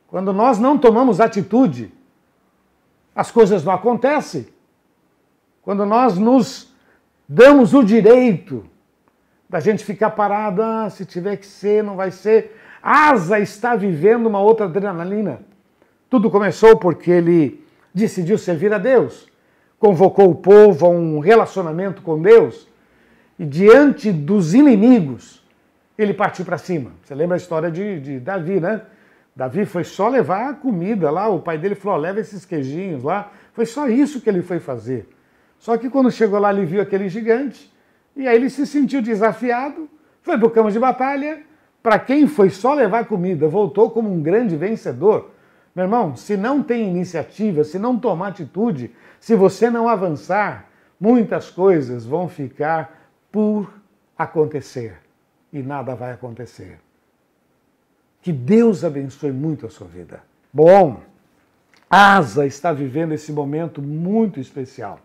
Quando 0.09 0.33
nós 0.33 0.59
não 0.59 0.79
tomamos 0.79 1.21
atitude, 1.21 1.93
as 3.15 3.31
coisas 3.31 3.65
não 3.65 3.73
acontecem. 3.73 4.47
Quando 5.63 5.85
nós 5.87 6.19
nos 6.19 6.73
damos 7.29 7.75
o 7.75 7.83
direito 7.83 8.65
da 9.49 9.61
gente 9.61 9.85
ficar 9.85 10.11
parado, 10.11 10.63
ah, 10.63 10.91
se 10.91 11.05
tiver 11.05 11.37
que 11.37 11.47
ser, 11.47 11.83
não 11.83 11.97
vai 11.97 12.11
ser. 12.11 12.61
Asa 12.83 13.39
está 13.39 13.75
vivendo 13.77 14.27
uma 14.27 14.41
outra 14.41 14.67
adrenalina. 14.67 15.41
Tudo 16.11 16.31
começou 16.31 16.77
porque 16.77 17.11
ele 17.11 17.65
decidiu 17.95 18.37
servir 18.37 18.73
a 18.73 18.79
Deus, 18.79 19.29
convocou 19.79 20.31
o 20.31 20.35
povo 20.35 20.87
a 20.87 20.89
um 20.89 21.19
relacionamento 21.21 22.03
com 22.03 22.21
Deus 22.21 22.67
e, 23.39 23.47
diante 23.47 24.11
dos 24.11 24.55
inimigos, 24.55 25.44
ele 25.97 26.13
partiu 26.13 26.45
para 26.45 26.59
cima. 26.59 26.93
Você 27.03 27.15
lembra 27.15 27.37
a 27.37 27.39
história 27.39 27.71
de, 27.71 28.01
de, 28.01 28.21
Davi, 28.21 28.61
né? 28.61 28.83
Davi 29.35 29.65
foi 29.65 29.85
só 29.85 30.09
levar 30.09 30.51
a 30.51 30.55
comida 30.55 31.11
lá, 31.11 31.29
o 31.29 31.41
pai 31.41 31.59
dele 31.59 31.75
falou: 31.75 31.99
leva 31.99 32.21
esses 32.21 32.45
queijinhos 32.45 33.03
lá. 33.03 33.33
Foi 33.53 33.67
só 33.67 33.89
isso 33.89 34.21
que 34.21 34.29
ele 34.29 34.43
foi 34.43 34.59
fazer. 34.59 35.09
Só 35.59 35.77
que 35.77 35.89
quando 35.89 36.11
chegou 36.11 36.39
lá, 36.39 36.53
ele 36.53 36.67
viu 36.67 36.83
aquele 36.83 37.09
gigante, 37.09 37.73
e 38.17 38.27
aí 38.29 38.37
ele 38.37 38.51
se 38.51 38.67
sentiu 38.67 39.01
desafiado, 39.01 39.89
foi 40.23 40.37
para 40.37 40.47
o 40.47 40.51
campo 40.51 40.71
de 40.71 40.79
batalha. 40.79 41.43
Para 41.83 41.99
quem 41.99 42.27
foi 42.27 42.49
só 42.49 42.73
levar 42.73 43.05
comida, 43.07 43.47
voltou 43.47 43.91
como 43.91 44.11
um 44.11 44.23
grande 44.23 44.57
vencedor. 44.57 45.31
Meu 45.77 45.85
irmão, 45.85 46.17
se 46.17 46.37
não 46.37 46.63
tem 46.63 46.89
iniciativa, 46.89 47.63
se 47.63 47.79
não 47.79 47.99
tomar 47.99 48.29
atitude, 48.29 48.91
se 49.21 49.35
você 49.35 49.69
não 49.69 49.87
avançar, 49.89 50.71
muitas 50.99 51.51
coisas 51.51 52.07
vão 52.07 52.27
ficar 52.27 53.11
por 53.31 53.71
acontecer 54.17 55.04
e 55.55 55.63
nada 55.63 55.95
vai 55.95 56.13
acontecer. 56.13 56.81
Que 58.21 58.33
Deus 58.33 58.85
abençoe 58.85 59.31
muito 59.31 59.67
a 59.67 59.71
sua 59.71 59.87
vida. 59.87 60.21
Bom, 60.53 61.01
Asa 61.89 62.45
está 62.45 62.73
vivendo 62.73 63.13
esse 63.13 63.31
momento 63.31 63.81
muito 63.81 64.41
especial. 64.41 64.99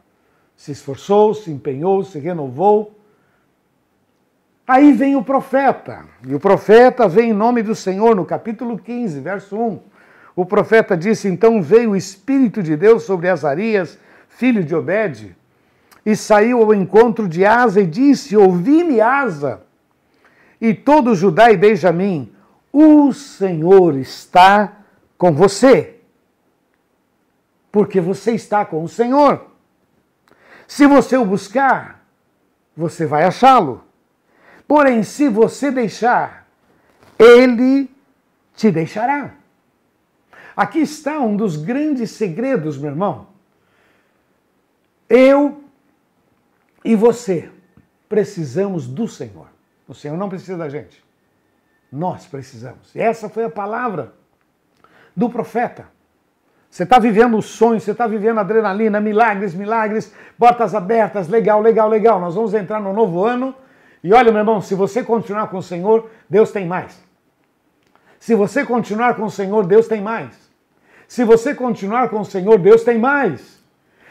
Se 0.57 0.71
esforçou, 0.71 1.35
se 1.35 1.51
empenhou, 1.51 2.03
se 2.03 2.17
renovou. 2.17 2.99
Aí 4.67 4.91
vem 4.91 5.15
o 5.15 5.23
profeta, 5.23 6.05
e 6.27 6.33
o 6.33 6.39
profeta 6.39 7.07
vem 7.07 7.29
em 7.29 7.33
nome 7.33 7.61
do 7.61 7.75
Senhor, 7.75 8.15
no 8.15 8.25
capítulo 8.25 8.77
15, 8.77 9.19
verso 9.19 9.55
1. 9.55 9.79
O 10.35 10.45
profeta 10.45 10.97
disse: 10.97 11.27
Então 11.27 11.61
veio 11.61 11.91
o 11.91 11.95
Espírito 11.95 12.63
de 12.63 12.75
Deus 12.75 13.03
sobre 13.03 13.29
Azarias, 13.29 13.99
filho 14.27 14.63
de 14.63 14.73
Obed, 14.75 15.35
e 16.05 16.15
saiu 16.15 16.61
ao 16.63 16.73
encontro 16.73 17.27
de 17.27 17.45
Asa 17.45 17.81
e 17.81 17.85
disse: 17.85 18.37
Ouvi-me, 18.37 19.01
Asa, 19.01 19.61
e 20.59 20.73
todo 20.73 21.15
Judá 21.15 21.51
e 21.51 21.57
Benjamim, 21.57 22.33
o 22.71 23.11
Senhor 23.13 23.95
está 23.97 24.79
com 25.17 25.31
você 25.31 25.99
porque 27.71 28.01
você 28.01 28.33
está 28.33 28.65
com 28.65 28.83
o 28.83 28.89
Senhor. 28.89 29.47
Se 30.67 30.87
você 30.87 31.17
o 31.17 31.25
buscar, 31.25 32.03
você 32.75 33.05
vai 33.05 33.23
achá-lo. 33.23 33.83
Porém, 34.67 35.03
se 35.03 35.27
você 35.27 35.71
deixar, 35.71 36.47
ele 37.17 37.89
te 38.55 38.71
deixará. 38.71 39.35
Aqui 40.55 40.79
está 40.79 41.19
um 41.19 41.35
dos 41.35 41.55
grandes 41.55 42.11
segredos, 42.11 42.77
meu 42.77 42.91
irmão. 42.91 43.27
Eu 45.07 45.63
e 46.83 46.95
você 46.95 47.49
precisamos 48.07 48.87
do 48.87 49.07
Senhor. 49.07 49.47
O 49.89 49.95
Senhor 49.95 50.15
não 50.15 50.29
precisa 50.29 50.55
da 50.55 50.69
gente. 50.69 51.03
Nós 51.91 52.27
precisamos. 52.27 52.95
Essa 52.95 53.27
foi 53.27 53.45
a 53.45 53.49
palavra 53.49 54.13
do 55.15 55.27
profeta. 55.27 55.87
Você 56.69 56.83
está 56.83 56.99
vivendo 56.99 57.35
o 57.35 57.41
sonho, 57.41 57.79
você 57.81 57.89
está 57.89 58.05
vivendo 58.05 58.39
adrenalina, 58.39 59.01
milagres, 59.01 59.55
milagres, 59.55 60.13
portas 60.37 60.75
abertas, 60.75 61.27
legal, 61.27 61.59
legal, 61.59 61.89
legal. 61.89 62.19
Nós 62.19 62.35
vamos 62.35 62.53
entrar 62.53 62.79
no 62.79 62.93
novo 62.93 63.25
ano. 63.25 63.55
E 64.03 64.13
olha, 64.13 64.31
meu 64.31 64.41
irmão, 64.41 64.61
se 64.61 64.75
você 64.75 65.03
continuar 65.03 65.47
com 65.47 65.57
o 65.57 65.63
Senhor, 65.63 66.07
Deus 66.29 66.51
tem 66.51 66.67
mais. 66.67 67.01
Se 68.19 68.35
você 68.35 68.63
continuar 68.63 69.15
com 69.15 69.23
o 69.23 69.31
Senhor, 69.31 69.65
Deus 69.65 69.87
tem 69.87 70.01
mais. 70.01 70.35
Se 71.07 71.23
você 71.23 71.55
continuar 71.55 72.09
com 72.09 72.19
o 72.19 72.25
Senhor, 72.25 72.59
Deus 72.59 72.83
tem 72.83 72.99
mais. 72.99 73.59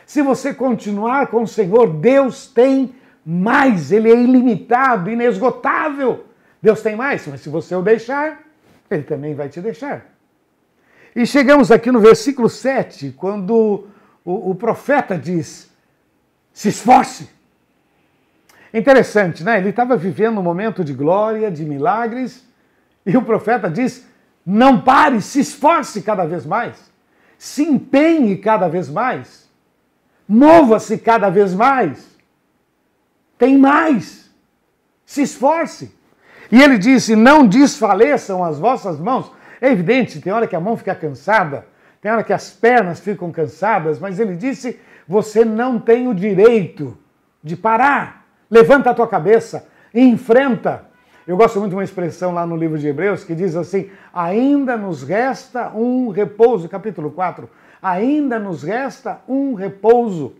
Se 0.04 0.22
você 0.22 0.52
continuar 0.52 1.28
com 1.28 1.42
o 1.42 1.46
Senhor, 1.46 1.88
Deus 1.88 2.48
tem 2.48 2.96
mais. 3.30 3.92
Ele 3.92 4.10
é 4.10 4.14
ilimitado, 4.14 5.10
inesgotável. 5.10 6.24
Deus 6.62 6.80
tem 6.80 6.96
mais, 6.96 7.26
mas 7.26 7.42
se 7.42 7.50
você 7.50 7.74
o 7.74 7.82
deixar, 7.82 8.40
Ele 8.90 9.02
também 9.02 9.34
vai 9.34 9.50
te 9.50 9.60
deixar. 9.60 10.06
E 11.14 11.26
chegamos 11.26 11.70
aqui 11.70 11.92
no 11.92 12.00
versículo 12.00 12.48
7, 12.48 13.14
quando 13.16 13.86
o, 14.24 14.50
o 14.50 14.54
profeta 14.54 15.18
diz: 15.18 15.70
se 16.52 16.70
esforce. 16.70 17.28
Interessante, 18.72 19.44
né? 19.44 19.58
Ele 19.58 19.70
estava 19.70 19.96
vivendo 19.96 20.38
um 20.38 20.42
momento 20.42 20.82
de 20.82 20.94
glória, 20.94 21.50
de 21.50 21.64
milagres, 21.64 22.46
e 23.04 23.14
o 23.14 23.22
profeta 23.22 23.68
diz: 23.68 24.06
não 24.44 24.80
pare, 24.80 25.20
se 25.20 25.40
esforce 25.40 26.00
cada 26.00 26.24
vez 26.24 26.46
mais, 26.46 26.90
se 27.36 27.62
empenhe 27.62 28.38
cada 28.38 28.68
vez 28.68 28.88
mais, 28.88 29.50
mova-se 30.26 30.96
cada 30.96 31.28
vez 31.28 31.52
mais, 31.52 32.17
tem 33.38 33.56
mais, 33.56 34.30
se 35.06 35.22
esforce. 35.22 35.96
E 36.50 36.60
ele 36.60 36.76
disse: 36.76 37.14
não 37.14 37.46
desfaleçam 37.46 38.42
as 38.44 38.58
vossas 38.58 38.98
mãos. 38.98 39.30
É 39.60 39.70
evidente, 39.70 40.20
tem 40.20 40.32
hora 40.32 40.46
que 40.46 40.56
a 40.56 40.60
mão 40.60 40.76
fica 40.76 40.94
cansada, 40.94 41.66
tem 42.00 42.10
hora 42.10 42.22
que 42.22 42.32
as 42.32 42.50
pernas 42.50 43.00
ficam 43.00 43.30
cansadas, 43.30 43.98
mas 43.98 44.18
ele 44.18 44.36
disse: 44.36 44.78
você 45.06 45.44
não 45.44 45.78
tem 45.78 46.08
o 46.08 46.14
direito 46.14 46.98
de 47.42 47.56
parar. 47.56 48.26
Levanta 48.50 48.90
a 48.90 48.94
tua 48.94 49.06
cabeça 49.06 49.66
e 49.94 50.00
enfrenta. 50.00 50.86
Eu 51.26 51.36
gosto 51.36 51.58
muito 51.58 51.70
de 51.70 51.76
uma 51.76 51.84
expressão 51.84 52.32
lá 52.32 52.46
no 52.46 52.56
livro 52.56 52.78
de 52.78 52.88
Hebreus 52.88 53.24
que 53.24 53.34
diz 53.34 53.54
assim: 53.54 53.90
ainda 54.12 54.76
nos 54.76 55.02
resta 55.02 55.70
um 55.74 56.08
repouso, 56.08 56.68
capítulo 56.68 57.10
4. 57.10 57.48
Ainda 57.80 58.38
nos 58.38 58.62
resta 58.62 59.20
um 59.28 59.54
repouso. 59.54 60.34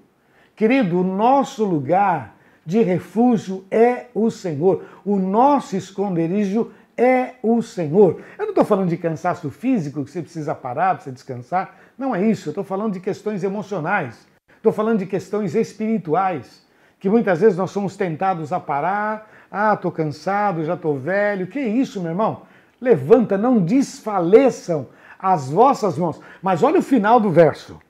Querido, 0.56 1.00
o 1.00 1.04
nosso 1.04 1.64
lugar 1.64 2.34
de 2.68 2.82
refúgio 2.82 3.64
é 3.70 4.08
o 4.14 4.30
Senhor. 4.30 4.84
O 5.02 5.16
nosso 5.16 5.74
esconderijo 5.74 6.70
é 6.98 7.36
o 7.42 7.62
Senhor. 7.62 8.20
Eu 8.36 8.44
não 8.44 8.50
estou 8.50 8.62
falando 8.62 8.90
de 8.90 8.98
cansaço 8.98 9.48
físico, 9.48 10.04
que 10.04 10.10
você 10.10 10.20
precisa 10.20 10.54
parar, 10.54 10.96
precisa 10.96 11.14
descansar. 11.14 11.78
Não 11.96 12.14
é 12.14 12.22
isso. 12.22 12.50
Eu 12.50 12.50
estou 12.50 12.62
falando 12.62 12.92
de 12.92 13.00
questões 13.00 13.42
emocionais. 13.42 14.28
Estou 14.54 14.70
falando 14.70 14.98
de 14.98 15.06
questões 15.06 15.54
espirituais. 15.54 16.62
Que 17.00 17.08
muitas 17.08 17.40
vezes 17.40 17.56
nós 17.56 17.70
somos 17.70 17.96
tentados 17.96 18.52
a 18.52 18.60
parar. 18.60 19.30
Ah, 19.50 19.72
estou 19.72 19.90
cansado, 19.90 20.62
já 20.62 20.74
estou 20.74 20.98
velho. 20.98 21.46
Que 21.46 21.60
isso, 21.60 22.02
meu 22.02 22.10
irmão? 22.10 22.42
Levanta, 22.78 23.38
não 23.38 23.62
desfaleçam 23.62 24.88
as 25.18 25.48
vossas 25.48 25.96
mãos. 25.96 26.20
Mas 26.42 26.62
olha 26.62 26.80
o 26.80 26.82
final 26.82 27.18
do 27.18 27.30
verso. 27.30 27.80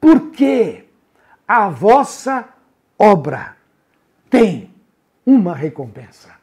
Porque 0.00 0.84
a 1.48 1.68
vossa 1.68 2.48
obra 2.96 3.60
tem 4.32 4.68
uma 5.24 5.54
recompensa 5.54 6.42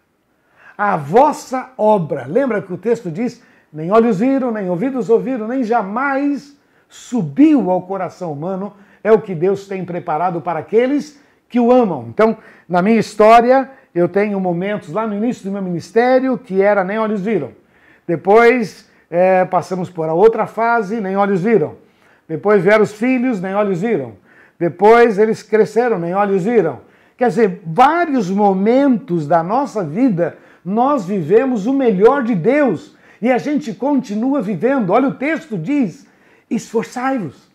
a 0.79 0.96
vossa 0.96 1.74
obra. 1.77 2.25
Lembra 2.25 2.62
que 2.62 2.72
o 2.72 2.77
texto 2.77 3.12
diz: 3.12 3.43
nem 3.72 3.91
olhos 3.91 4.19
viram, 4.19 4.50
nem 4.50 4.69
ouvidos 4.69 5.10
ouviram, 5.10 5.46
nem 5.46 5.62
jamais 5.62 6.58
subiu 6.88 7.69
ao 7.69 7.81
coração 7.81 8.31
humano, 8.31 8.74
é 9.03 9.12
o 9.12 9.19
que 9.19 9.36
Deus 9.36 9.67
tem 9.67 9.84
preparado 9.84 10.39
para 10.39 10.60
aqueles 10.60 11.22
que 11.50 11.60
o 11.60 11.69
amam. 11.69 12.05
Então, 12.08 12.38
na 12.67 12.81
minha 12.81 12.98
história, 12.98 13.69
eu 13.93 14.08
tenho 14.08 14.39
momentos 14.39 14.93
lá 14.93 15.05
no 15.05 15.13
início 15.13 15.43
do 15.43 15.51
meu 15.51 15.62
ministério 15.62 16.38
que 16.38 16.62
era 16.62 16.81
nem 16.81 16.98
olhos 16.98 17.19
viram. 17.22 17.51
Depois 18.08 18.89
é, 19.12 19.43
passamos 19.43 19.89
por 19.89 20.08
a 20.08 20.13
outra 20.13 20.48
fase, 20.48 21.01
nem 21.01 21.17
olhos 21.17 21.41
viram. 21.41 21.75
Depois 22.25 22.63
vieram 22.63 22.84
os 22.84 22.93
filhos, 22.93 23.41
nem 23.41 23.53
olhos 23.53 23.81
viram. 23.81 24.13
Depois 24.58 25.19
eles 25.19 25.43
cresceram, 25.43 26.00
nem 26.00 26.13
olhos 26.13 26.46
viram. 26.46 26.79
Quer 27.19 27.27
dizer, 27.27 27.61
vários 27.65 28.29
momentos 28.29 29.27
da 29.27 29.43
nossa 29.43 29.83
vida 29.83 30.38
nós 30.63 31.03
vivemos 31.03 31.67
o 31.67 31.73
melhor 31.73 32.23
de 32.23 32.33
Deus 32.33 32.95
e 33.21 33.29
a 33.29 33.38
gente 33.38 33.73
continua 33.73 34.41
vivendo. 34.41 34.91
Olha, 34.91 35.09
o 35.09 35.15
texto 35.15 35.57
diz: 35.57 36.07
esforçai-vos. 36.49 37.49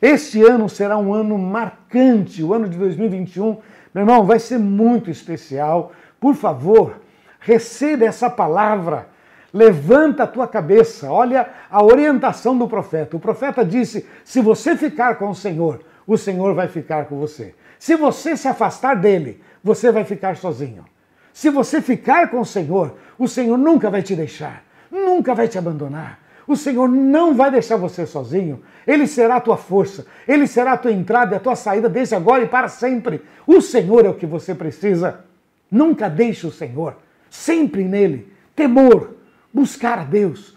Este 0.00 0.42
ano 0.42 0.70
será 0.70 0.96
um 0.96 1.12
ano 1.12 1.36
marcante, 1.36 2.42
o 2.42 2.54
ano 2.54 2.66
de 2.66 2.78
2021. 2.78 3.58
Meu 3.92 4.04
irmão, 4.04 4.24
vai 4.24 4.38
ser 4.38 4.58
muito 4.58 5.10
especial. 5.10 5.92
Por 6.18 6.34
favor, 6.34 6.98
receba 7.40 8.06
essa 8.06 8.30
palavra. 8.30 9.08
Levanta 9.52 10.22
a 10.22 10.26
tua 10.26 10.48
cabeça, 10.48 11.12
olha 11.12 11.46
a 11.70 11.84
orientação 11.84 12.56
do 12.56 12.66
profeta. 12.66 13.18
O 13.18 13.20
profeta 13.20 13.62
disse: 13.62 14.08
se 14.24 14.40
você 14.40 14.74
ficar 14.78 15.16
com 15.16 15.28
o 15.28 15.34
Senhor, 15.34 15.80
o 16.06 16.16
Senhor 16.16 16.54
vai 16.54 16.68
ficar 16.68 17.04
com 17.04 17.18
você. 17.18 17.54
Se 17.78 17.94
você 17.96 18.36
se 18.36 18.48
afastar 18.48 18.94
dele, 18.94 19.40
você 19.62 19.92
vai 19.92 20.04
ficar 20.04 20.36
sozinho. 20.36 20.84
Se 21.32 21.50
você 21.50 21.80
ficar 21.80 22.30
com 22.30 22.40
o 22.40 22.46
Senhor, 22.46 22.96
o 23.18 23.28
Senhor 23.28 23.56
nunca 23.56 23.88
vai 23.88 24.02
te 24.02 24.16
deixar, 24.16 24.64
nunca 24.90 25.34
vai 25.34 25.46
te 25.46 25.56
abandonar. 25.56 26.18
O 26.48 26.56
Senhor 26.56 26.88
não 26.88 27.34
vai 27.34 27.50
deixar 27.50 27.76
você 27.76 28.06
sozinho. 28.06 28.62
Ele 28.86 29.06
será 29.06 29.36
a 29.36 29.40
tua 29.40 29.58
força, 29.58 30.06
ele 30.26 30.46
será 30.46 30.72
a 30.72 30.76
tua 30.78 30.90
entrada 30.90 31.34
e 31.34 31.36
a 31.36 31.40
tua 31.40 31.54
saída 31.54 31.88
desde 31.88 32.14
agora 32.14 32.42
e 32.42 32.48
para 32.48 32.68
sempre. 32.68 33.22
O 33.46 33.60
Senhor 33.60 34.06
é 34.06 34.08
o 34.08 34.14
que 34.14 34.26
você 34.26 34.54
precisa. 34.54 35.24
Nunca 35.70 36.08
deixe 36.08 36.46
o 36.46 36.50
Senhor, 36.50 36.96
sempre 37.28 37.84
nele. 37.84 38.32
Temor, 38.56 39.14
buscar 39.52 39.98
a 39.98 40.04
Deus. 40.04 40.56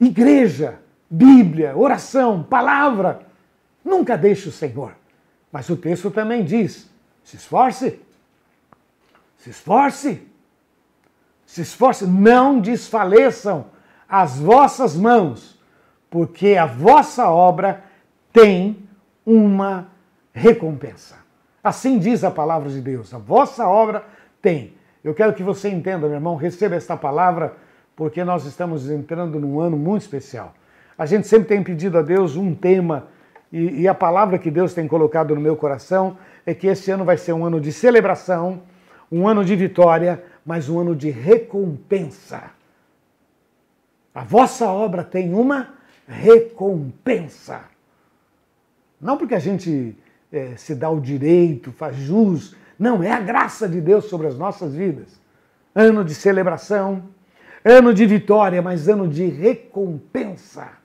Igreja, 0.00 0.78
Bíblia, 1.08 1.76
oração, 1.76 2.42
palavra. 2.42 3.20
Nunca 3.84 4.16
deixe 4.16 4.48
o 4.48 4.52
Senhor. 4.52 4.96
Mas 5.54 5.70
o 5.70 5.76
texto 5.76 6.10
também 6.10 6.42
diz: 6.42 6.90
se 7.22 7.36
esforce, 7.36 8.00
se 9.38 9.50
esforce. 9.50 10.20
Se 11.46 11.60
esforce. 11.60 12.04
Não 12.04 12.58
desfaleçam 12.58 13.66
as 14.08 14.36
vossas 14.36 14.96
mãos, 14.96 15.56
porque 16.10 16.56
a 16.56 16.66
vossa 16.66 17.30
obra 17.30 17.84
tem 18.32 18.88
uma 19.24 19.86
recompensa. 20.32 21.18
Assim 21.62 22.00
diz 22.00 22.24
a 22.24 22.32
palavra 22.32 22.68
de 22.68 22.80
Deus. 22.80 23.14
A 23.14 23.18
vossa 23.18 23.68
obra 23.68 24.04
tem. 24.42 24.74
Eu 25.04 25.14
quero 25.14 25.34
que 25.34 25.44
você 25.44 25.68
entenda, 25.68 26.08
meu 26.08 26.16
irmão, 26.16 26.34
receba 26.34 26.74
esta 26.74 26.96
palavra, 26.96 27.54
porque 27.94 28.24
nós 28.24 28.44
estamos 28.44 28.90
entrando 28.90 29.38
num 29.38 29.60
ano 29.60 29.76
muito 29.76 30.02
especial. 30.02 30.52
A 30.98 31.06
gente 31.06 31.28
sempre 31.28 31.46
tem 31.46 31.62
pedido 31.62 31.96
a 31.96 32.02
Deus 32.02 32.34
um 32.34 32.56
tema, 32.56 33.06
e, 33.54 33.82
e 33.82 33.88
a 33.88 33.94
palavra 33.94 34.36
que 34.36 34.50
Deus 34.50 34.74
tem 34.74 34.88
colocado 34.88 35.32
no 35.32 35.40
meu 35.40 35.56
coração 35.56 36.18
é 36.44 36.52
que 36.52 36.66
esse 36.66 36.90
ano 36.90 37.04
vai 37.04 37.16
ser 37.16 37.32
um 37.32 37.44
ano 37.44 37.60
de 37.60 37.72
celebração, 37.72 38.62
um 39.10 39.28
ano 39.28 39.44
de 39.44 39.54
vitória, 39.54 40.24
mas 40.44 40.68
um 40.68 40.80
ano 40.80 40.96
de 40.96 41.08
recompensa. 41.08 42.50
A 44.12 44.24
vossa 44.24 44.66
obra 44.66 45.04
tem 45.04 45.32
uma 45.32 45.68
recompensa. 46.08 47.60
Não 49.00 49.16
porque 49.16 49.36
a 49.36 49.38
gente 49.38 49.96
é, 50.32 50.56
se 50.56 50.74
dá 50.74 50.90
o 50.90 51.00
direito, 51.00 51.70
faz 51.70 51.94
jus. 51.94 52.56
Não, 52.76 53.04
é 53.04 53.12
a 53.12 53.20
graça 53.20 53.68
de 53.68 53.80
Deus 53.80 54.06
sobre 54.06 54.26
as 54.26 54.36
nossas 54.36 54.74
vidas. 54.74 55.20
Ano 55.72 56.04
de 56.04 56.12
celebração, 56.12 57.04
ano 57.64 57.94
de 57.94 58.04
vitória, 58.04 58.60
mas 58.60 58.88
ano 58.88 59.06
de 59.06 59.26
recompensa. 59.26 60.83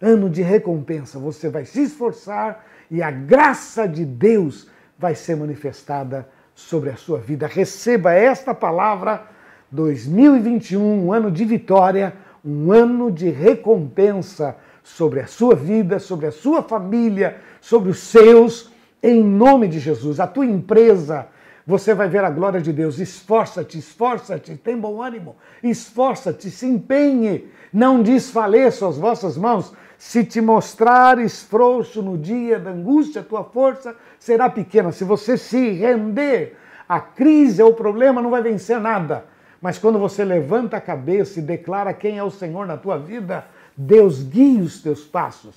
Ano 0.00 0.28
de 0.28 0.42
recompensa. 0.42 1.18
Você 1.18 1.48
vai 1.48 1.64
se 1.64 1.82
esforçar 1.82 2.64
e 2.90 3.02
a 3.02 3.10
graça 3.10 3.86
de 3.86 4.04
Deus 4.04 4.68
vai 4.98 5.14
ser 5.14 5.36
manifestada 5.36 6.28
sobre 6.54 6.90
a 6.90 6.96
sua 6.96 7.18
vida. 7.18 7.46
Receba 7.46 8.12
esta 8.12 8.54
palavra 8.54 9.26
2021, 9.70 11.06
um 11.06 11.12
ano 11.12 11.30
de 11.30 11.44
vitória, 11.44 12.14
um 12.44 12.72
ano 12.72 13.10
de 13.10 13.28
recompensa 13.28 14.56
sobre 14.82 15.20
a 15.20 15.26
sua 15.26 15.54
vida, 15.54 15.98
sobre 15.98 16.26
a 16.26 16.32
sua 16.32 16.62
família, 16.62 17.38
sobre 17.60 17.90
os 17.90 17.98
seus 17.98 18.70
em 19.02 19.22
nome 19.22 19.68
de 19.68 19.78
Jesus. 19.78 20.20
A 20.20 20.26
tua 20.26 20.46
empresa, 20.46 21.26
você 21.66 21.92
vai 21.94 22.08
ver 22.08 22.24
a 22.24 22.30
glória 22.30 22.60
de 22.60 22.72
Deus. 22.72 22.98
Esforça-te, 22.98 23.78
esforça-te, 23.78 24.56
tem 24.56 24.78
bom 24.78 25.02
ânimo. 25.02 25.36
Esforça-te, 25.62 26.50
se 26.50 26.66
empenhe. 26.66 27.50
Não 27.72 28.02
desfaleça 28.02 28.88
as 28.88 28.96
vossas 28.96 29.36
mãos. 29.36 29.74
Se 29.98 30.24
te 30.24 30.40
mostrares 30.40 31.42
frouxo 31.42 32.02
no 32.02 32.18
dia 32.18 32.58
da 32.58 32.70
angústia, 32.70 33.22
tua 33.22 33.44
força 33.44 33.94
será 34.18 34.48
pequena. 34.48 34.92
Se 34.92 35.04
você 35.04 35.38
se 35.38 35.70
render 35.70 36.56
à 36.88 37.00
crise, 37.00 37.62
ao 37.62 37.72
problema, 37.72 38.20
não 38.20 38.30
vai 38.30 38.42
vencer 38.42 38.78
nada. 38.78 39.24
Mas 39.60 39.78
quando 39.78 39.98
você 39.98 40.24
levanta 40.24 40.76
a 40.76 40.80
cabeça 40.80 41.38
e 41.38 41.42
declara 41.42 41.94
quem 41.94 42.18
é 42.18 42.22
o 42.22 42.30
Senhor 42.30 42.66
na 42.66 42.76
tua 42.76 42.98
vida, 42.98 43.44
Deus 43.76 44.22
guia 44.22 44.62
os 44.62 44.82
teus 44.82 45.04
passos. 45.04 45.56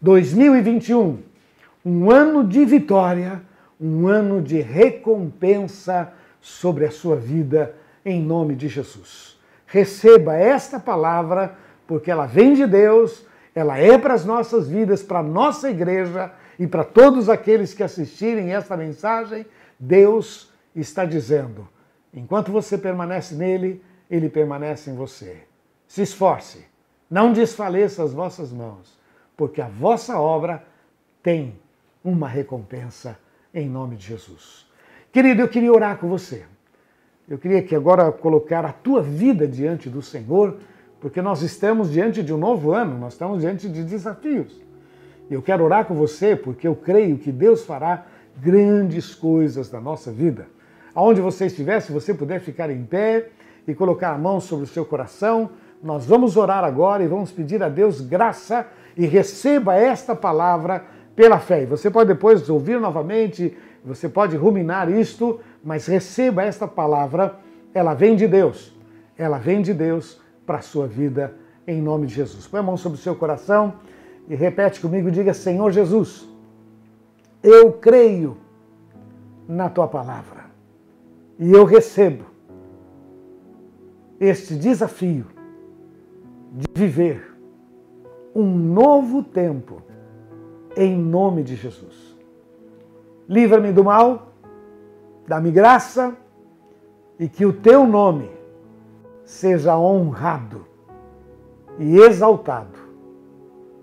2021 0.00 1.18
um 1.88 2.10
ano 2.10 2.42
de 2.42 2.64
vitória, 2.64 3.40
um 3.80 4.08
ano 4.08 4.42
de 4.42 4.60
recompensa 4.60 6.12
sobre 6.40 6.84
a 6.84 6.90
sua 6.90 7.14
vida, 7.14 7.76
em 8.04 8.20
nome 8.20 8.56
de 8.56 8.66
Jesus. 8.66 9.38
Receba 9.68 10.34
esta 10.34 10.80
palavra, 10.80 11.56
porque 11.86 12.10
ela 12.10 12.26
vem 12.26 12.54
de 12.54 12.66
Deus, 12.66 13.24
ela 13.56 13.78
é 13.78 13.96
para 13.96 14.12
as 14.12 14.26
nossas 14.26 14.68
vidas, 14.68 15.02
para 15.02 15.20
a 15.20 15.22
nossa 15.22 15.70
igreja 15.70 16.30
e 16.58 16.66
para 16.66 16.84
todos 16.84 17.30
aqueles 17.30 17.72
que 17.72 17.82
assistirem 17.82 18.54
esta 18.54 18.76
mensagem. 18.76 19.46
Deus 19.80 20.52
está 20.74 21.06
dizendo: 21.06 21.66
enquanto 22.12 22.52
você 22.52 22.76
permanece 22.76 23.34
nele, 23.34 23.82
ele 24.10 24.28
permanece 24.28 24.90
em 24.90 24.94
você. 24.94 25.38
Se 25.88 26.02
esforce, 26.02 26.66
não 27.10 27.32
desfaleça 27.32 28.04
as 28.04 28.12
vossas 28.12 28.52
mãos, 28.52 28.98
porque 29.34 29.62
a 29.62 29.68
vossa 29.68 30.20
obra 30.20 30.62
tem 31.22 31.58
uma 32.04 32.28
recompensa 32.28 33.18
em 33.54 33.70
nome 33.70 33.96
de 33.96 34.06
Jesus. 34.06 34.66
Querido, 35.10 35.40
eu 35.40 35.48
queria 35.48 35.72
orar 35.72 35.96
com 35.96 36.10
você. 36.10 36.44
Eu 37.26 37.38
queria 37.38 37.62
que 37.62 37.74
agora 37.74 38.12
colocar 38.12 38.66
a 38.66 38.72
tua 38.72 39.02
vida 39.02 39.48
diante 39.48 39.88
do 39.88 40.02
Senhor, 40.02 40.58
porque 41.06 41.22
nós 41.22 41.40
estamos 41.40 41.92
diante 41.92 42.20
de 42.20 42.34
um 42.34 42.36
novo 42.36 42.72
ano, 42.72 42.98
nós 42.98 43.12
estamos 43.12 43.40
diante 43.40 43.68
de 43.68 43.84
desafios. 43.84 44.60
Eu 45.30 45.40
quero 45.40 45.62
orar 45.62 45.84
com 45.84 45.94
você 45.94 46.34
porque 46.34 46.66
eu 46.66 46.74
creio 46.74 47.16
que 47.16 47.30
Deus 47.30 47.64
fará 47.64 48.06
grandes 48.42 49.14
coisas 49.14 49.70
na 49.70 49.80
nossa 49.80 50.10
vida. 50.10 50.48
Aonde 50.92 51.20
você 51.20 51.46
estiver, 51.46 51.78
se 51.78 51.92
você 51.92 52.12
puder 52.12 52.40
ficar 52.40 52.70
em 52.70 52.82
pé 52.82 53.28
e 53.68 53.72
colocar 53.72 54.14
a 54.14 54.18
mão 54.18 54.40
sobre 54.40 54.64
o 54.64 54.66
seu 54.66 54.84
coração, 54.84 55.50
nós 55.80 56.04
vamos 56.04 56.36
orar 56.36 56.64
agora 56.64 57.04
e 57.04 57.06
vamos 57.06 57.30
pedir 57.30 57.62
a 57.62 57.68
Deus 57.68 58.00
graça 58.00 58.66
e 58.96 59.06
receba 59.06 59.76
esta 59.76 60.12
palavra 60.12 60.86
pela 61.14 61.38
fé. 61.38 61.62
E 61.62 61.66
você 61.66 61.88
pode 61.88 62.08
depois 62.08 62.50
ouvir 62.50 62.80
novamente, 62.80 63.56
você 63.84 64.08
pode 64.08 64.36
ruminar 64.36 64.90
isto, 64.90 65.38
mas 65.62 65.86
receba 65.86 66.42
esta 66.42 66.66
palavra, 66.66 67.36
ela 67.72 67.94
vem 67.94 68.16
de 68.16 68.26
Deus. 68.26 68.74
Ela 69.16 69.38
vem 69.38 69.62
de 69.62 69.72
Deus 69.72 70.25
para 70.46 70.58
a 70.58 70.62
sua 70.62 70.86
vida, 70.86 71.34
em 71.66 71.82
nome 71.82 72.06
de 72.06 72.14
Jesus. 72.14 72.46
Põe 72.46 72.60
a 72.60 72.62
mão 72.62 72.76
sobre 72.76 72.98
o 72.98 73.02
seu 73.02 73.16
coração 73.16 73.74
e 74.28 74.34
repete 74.34 74.80
comigo, 74.80 75.10
diga: 75.10 75.34
Senhor 75.34 75.70
Jesus, 75.72 76.26
eu 77.42 77.72
creio 77.72 78.36
na 79.48 79.68
tua 79.68 79.88
palavra 79.88 80.46
e 81.38 81.50
eu 81.50 81.64
recebo 81.64 82.24
este 84.18 84.54
desafio 84.54 85.26
de 86.52 86.66
viver 86.74 87.36
um 88.34 88.46
novo 88.46 89.22
tempo 89.22 89.82
em 90.76 90.96
nome 90.96 91.42
de 91.42 91.56
Jesus. 91.56 92.16
Livra-me 93.28 93.72
do 93.72 93.82
mal, 93.82 94.32
dá-me 95.26 95.50
graça 95.50 96.16
e 97.18 97.28
que 97.28 97.44
o 97.44 97.52
teu 97.52 97.86
nome 97.86 98.35
seja 99.26 99.76
honrado 99.76 100.64
e 101.78 101.98
exaltado 101.98 102.78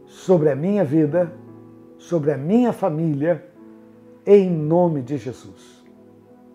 sobre 0.05 0.49
a 0.49 0.55
minha 0.55 0.85
vida, 0.85 1.33
sobre 1.97 2.31
a 2.31 2.37
minha 2.37 2.71
família, 2.71 3.45
em 4.25 4.49
nome 4.49 5.01
de 5.01 5.17
Jesus. 5.17 5.83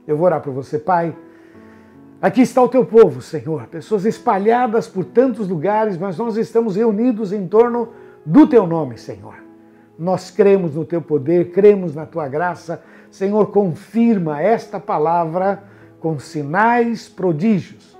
Eu 0.06 0.16
vou 0.16 0.24
orar 0.24 0.40
por 0.40 0.54
você, 0.54 0.78
Pai. 0.78 1.14
Aqui 2.20 2.40
está 2.40 2.62
o 2.62 2.68
teu 2.68 2.84
povo, 2.84 3.20
Senhor, 3.20 3.66
pessoas 3.66 4.06
espalhadas 4.06 4.88
por 4.88 5.04
tantos 5.04 5.48
lugares, 5.48 5.98
mas 5.98 6.16
nós 6.16 6.36
estamos 6.38 6.74
reunidos 6.74 7.30
em 7.30 7.46
torno 7.46 7.90
do 8.24 8.46
teu 8.46 8.66
nome, 8.66 8.96
Senhor. 8.96 9.34
Nós 9.98 10.30
cremos 10.30 10.74
no 10.74 10.84
teu 10.84 11.02
poder, 11.02 11.50
cremos 11.50 11.94
na 11.94 12.06
tua 12.06 12.26
graça. 12.26 12.82
Senhor, 13.10 13.50
confirma 13.50 14.40
esta 14.40 14.80
palavra 14.80 15.62
com 16.00 16.18
sinais, 16.18 17.06
prodígios. 17.06 17.97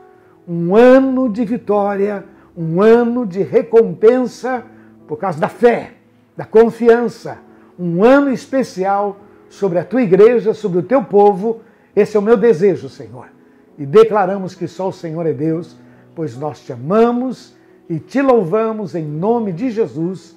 Um 0.49 0.75
ano 0.75 1.29
de 1.29 1.45
vitória, 1.45 2.25
um 2.57 2.81
ano 2.81 3.27
de 3.27 3.43
recompensa 3.43 4.65
por 5.07 5.19
causa 5.19 5.39
da 5.39 5.49
fé, 5.49 5.93
da 6.37 6.45
confiança. 6.45 7.39
Um 7.79 8.03
ano 8.03 8.33
especial 8.33 9.19
sobre 9.49 9.79
a 9.79 9.85
tua 9.85 10.03
igreja, 10.03 10.55
sobre 10.55 10.79
o 10.79 10.83
teu 10.83 11.05
povo. 11.05 11.61
Esse 11.95 12.17
é 12.17 12.21
o 12.21 12.23
meu 12.23 12.37
desejo, 12.37 12.89
Senhor. 12.89 13.29
E 13.77 13.87
declaramos 13.87 14.55
que 14.55 14.67
só 14.67 14.89
o 14.89 14.93
Senhor 14.93 15.27
é 15.27 15.33
Deus, 15.33 15.77
pois 16.15 16.37
nós 16.37 16.61
te 16.61 16.73
amamos 16.73 17.55
e 17.89 17.99
te 17.99 18.21
louvamos 18.21 18.95
em 18.95 19.05
nome 19.05 19.53
de 19.53 19.71
Jesus. 19.71 20.37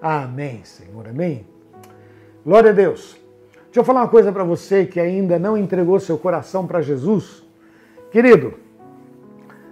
Amém, 0.00 0.60
Senhor. 0.64 1.06
Amém. 1.08 1.46
Glória 2.44 2.70
a 2.70 2.74
Deus. 2.74 3.18
Deixa 3.64 3.80
eu 3.80 3.84
falar 3.84 4.00
uma 4.00 4.08
coisa 4.08 4.32
para 4.32 4.42
você 4.42 4.86
que 4.86 4.98
ainda 4.98 5.38
não 5.38 5.56
entregou 5.56 6.00
seu 6.00 6.18
coração 6.18 6.66
para 6.66 6.80
Jesus. 6.80 7.44
Querido, 8.10 8.54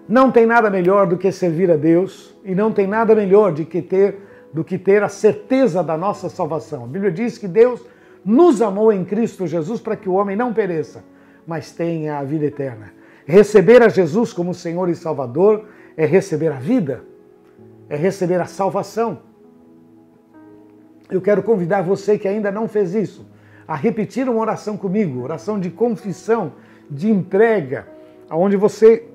não 0.08 0.30
tem 0.30 0.46
nada 0.46 0.70
melhor 0.70 1.06
do 1.06 1.18
que 1.18 1.30
servir 1.30 1.70
a 1.70 1.76
Deus 1.76 2.34
e 2.44 2.54
não 2.54 2.72
tem 2.72 2.86
nada 2.86 3.14
melhor 3.14 3.52
do 3.52 3.64
que 3.64 3.82
ter, 3.82 4.16
do 4.52 4.64
que 4.64 4.78
ter 4.78 5.02
a 5.02 5.08
certeza 5.08 5.82
da 5.82 5.96
nossa 5.96 6.28
salvação. 6.28 6.84
A 6.84 6.86
Bíblia 6.86 7.12
diz 7.12 7.36
que 7.36 7.46
Deus 7.46 7.84
nos 8.24 8.62
amou 8.62 8.92
em 8.92 9.04
Cristo 9.04 9.46
Jesus 9.46 9.80
para 9.80 9.96
que 9.96 10.08
o 10.08 10.14
homem 10.14 10.36
não 10.36 10.52
pereça, 10.52 11.04
mas 11.46 11.72
tenha 11.72 12.18
a 12.18 12.24
vida 12.24 12.46
eterna. 12.46 12.92
Receber 13.26 13.82
a 13.82 13.88
Jesus 13.88 14.32
como 14.32 14.54
Senhor 14.54 14.88
e 14.88 14.94
Salvador 14.94 15.66
é 15.96 16.06
receber 16.06 16.52
a 16.52 16.58
vida, 16.58 17.02
é 17.88 17.96
receber 17.96 18.40
a 18.40 18.46
salvação 18.46 19.28
eu 21.10 21.22
quero 21.22 21.42
convidar 21.42 21.82
você 21.82 22.18
que 22.18 22.28
ainda 22.28 22.52
não 22.52 22.68
fez 22.68 22.94
isso 22.94 23.26
a 23.66 23.74
repetir 23.74 24.28
uma 24.28 24.40
oração 24.40 24.76
comigo, 24.76 25.22
oração 25.22 25.60
de 25.60 25.70
confissão, 25.70 26.52
de 26.90 27.10
entrega, 27.10 27.86
onde 28.30 28.56
você 28.56 29.06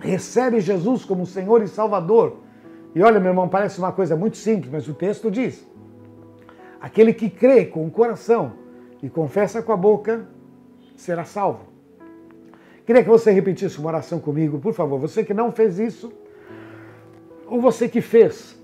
recebe 0.00 0.60
Jesus 0.60 1.04
como 1.04 1.26
Senhor 1.26 1.62
e 1.62 1.68
Salvador. 1.68 2.36
E 2.94 3.02
olha, 3.02 3.20
meu 3.20 3.30
irmão, 3.30 3.48
parece 3.48 3.78
uma 3.78 3.92
coisa 3.92 4.16
muito 4.16 4.36
simples, 4.36 4.70
mas 4.70 4.88
o 4.88 4.94
texto 4.94 5.30
diz: 5.30 5.66
aquele 6.80 7.12
que 7.12 7.28
crê 7.28 7.64
com 7.64 7.86
o 7.86 7.90
coração 7.90 8.52
e 9.02 9.08
confessa 9.08 9.62
com 9.62 9.72
a 9.72 9.76
boca 9.76 10.26
será 10.96 11.24
salvo. 11.24 11.66
Queria 12.86 13.02
que 13.02 13.08
você 13.08 13.30
repetisse 13.30 13.78
uma 13.78 13.88
oração 13.88 14.18
comigo, 14.18 14.58
por 14.58 14.72
favor. 14.72 14.98
Você 14.98 15.22
que 15.22 15.34
não 15.34 15.52
fez 15.52 15.78
isso, 15.78 16.10
ou 17.46 17.60
você 17.60 17.86
que 17.88 18.00
fez, 18.00 18.58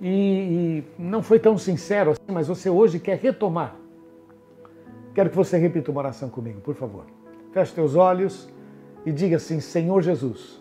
e, 0.00 0.08
e 0.08 0.84
não 0.98 1.22
foi 1.22 1.38
tão 1.38 1.56
sincero 1.56 2.10
assim, 2.10 2.32
mas 2.32 2.48
você 2.48 2.68
hoje 2.68 2.98
quer 2.98 3.18
retomar. 3.18 3.74
Quero 5.14 5.30
que 5.30 5.36
você 5.36 5.56
repita 5.56 5.90
uma 5.90 6.00
oração 6.00 6.28
comigo, 6.28 6.60
por 6.60 6.74
favor. 6.74 7.06
Feche 7.52 7.74
teus 7.74 7.96
olhos 7.96 8.48
e 9.04 9.10
diga 9.10 9.36
assim: 9.36 9.60
Senhor 9.60 10.02
Jesus, 10.02 10.59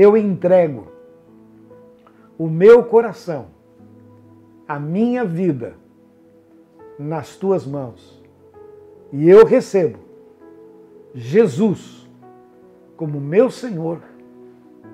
eu 0.00 0.16
entrego 0.16 0.86
o 2.38 2.46
meu 2.46 2.84
coração, 2.84 3.46
a 4.66 4.78
minha 4.78 5.24
vida 5.24 5.74
nas 6.96 7.34
tuas 7.34 7.66
mãos. 7.66 8.22
E 9.12 9.28
eu 9.28 9.44
recebo 9.44 9.98
Jesus 11.12 12.08
como 12.96 13.20
meu 13.20 13.50
Senhor 13.50 14.00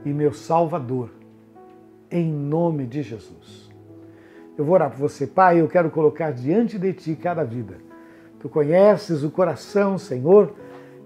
e 0.06 0.08
meu 0.08 0.32
Salvador, 0.32 1.10
em 2.10 2.32
nome 2.32 2.86
de 2.86 3.02
Jesus. 3.02 3.70
Eu 4.56 4.64
vou 4.64 4.74
orar 4.74 4.90
por 4.90 5.00
você, 5.00 5.26
Pai, 5.26 5.60
eu 5.60 5.68
quero 5.68 5.90
colocar 5.90 6.30
diante 6.30 6.78
de 6.78 6.94
Ti 6.94 7.14
cada 7.14 7.44
vida. 7.44 7.76
Tu 8.40 8.48
conheces 8.48 9.22
o 9.22 9.30
coração, 9.30 9.98
Senhor, 9.98 10.54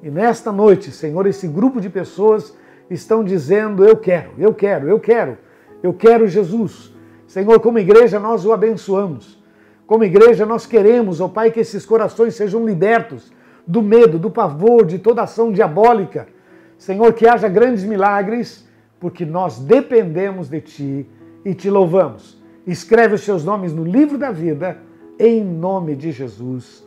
e 0.03 0.11
nesta 0.11 0.53
noite, 0.53 0.93
Senhor, 0.93 1.27
esse 1.27 1.49
grupo 1.49 1.81
de 1.81 1.91
pessoas 1.91 2.57
estão 2.91 3.23
dizendo: 3.23 3.85
Eu 3.85 3.97
quero, 3.97 4.31
eu 4.39 4.55
quero, 4.55 4.89
eu 4.89 5.01
quero, 5.01 5.39
eu 5.83 5.93
quero 5.93 6.27
Jesus. 6.27 6.95
Senhor, 7.27 7.61
como 7.61 7.79
igreja, 7.79 8.19
nós 8.19 8.45
o 8.45 8.53
abençoamos. 8.53 9.39
Como 9.87 10.05
igreja, 10.05 10.45
nós 10.45 10.67
queremos, 10.67 11.21
ó 11.21 11.27
oh 11.27 11.29
Pai, 11.29 11.51
que 11.51 11.61
esses 11.61 11.87
corações 11.87 12.35
sejam 12.35 12.65
libertos 12.65 13.33
do 13.67 13.83
medo, 13.83 14.19
do 14.19 14.31
pavor, 14.31 14.85
de 14.85 14.99
toda 14.99 15.23
ação 15.23 15.53
diabólica. 15.53 16.29
Senhor, 16.77 17.13
que 17.13 17.27
haja 17.27 17.49
grandes 17.49 17.85
milagres, 17.85 18.67
porque 19.01 19.25
nós 19.25 19.59
dependemos 19.59 20.49
de 20.49 20.61
Ti 20.61 21.07
e 21.45 21.55
te 21.55 21.71
louvamos. 21.71 22.39
Escreve 22.67 23.15
os 23.15 23.23
seus 23.23 23.45
nomes 23.45 23.73
no 23.73 23.85
livro 23.85 24.19
da 24.19 24.31
vida, 24.31 24.79
em 25.19 25.43
nome 25.43 25.97
de 25.97 26.13
Jesus. 26.13 26.87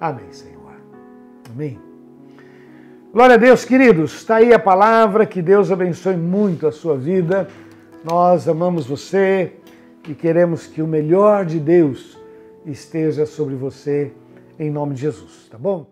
Amém, 0.00 0.32
Senhor. 0.32 0.76
Amém. 1.52 1.89
Glória 3.12 3.34
a 3.34 3.38
Deus, 3.38 3.64
queridos. 3.64 4.14
Está 4.14 4.36
aí 4.36 4.54
a 4.54 4.58
palavra. 4.58 5.26
Que 5.26 5.42
Deus 5.42 5.72
abençoe 5.72 6.16
muito 6.16 6.68
a 6.68 6.70
sua 6.70 6.96
vida. 6.96 7.48
Nós 8.04 8.48
amamos 8.48 8.86
você 8.86 9.52
e 10.08 10.14
queremos 10.14 10.68
que 10.68 10.80
o 10.80 10.86
melhor 10.86 11.44
de 11.44 11.58
Deus 11.58 12.16
esteja 12.64 13.26
sobre 13.26 13.56
você, 13.56 14.12
em 14.56 14.70
nome 14.70 14.94
de 14.94 15.00
Jesus, 15.00 15.48
tá 15.50 15.58
bom? 15.58 15.90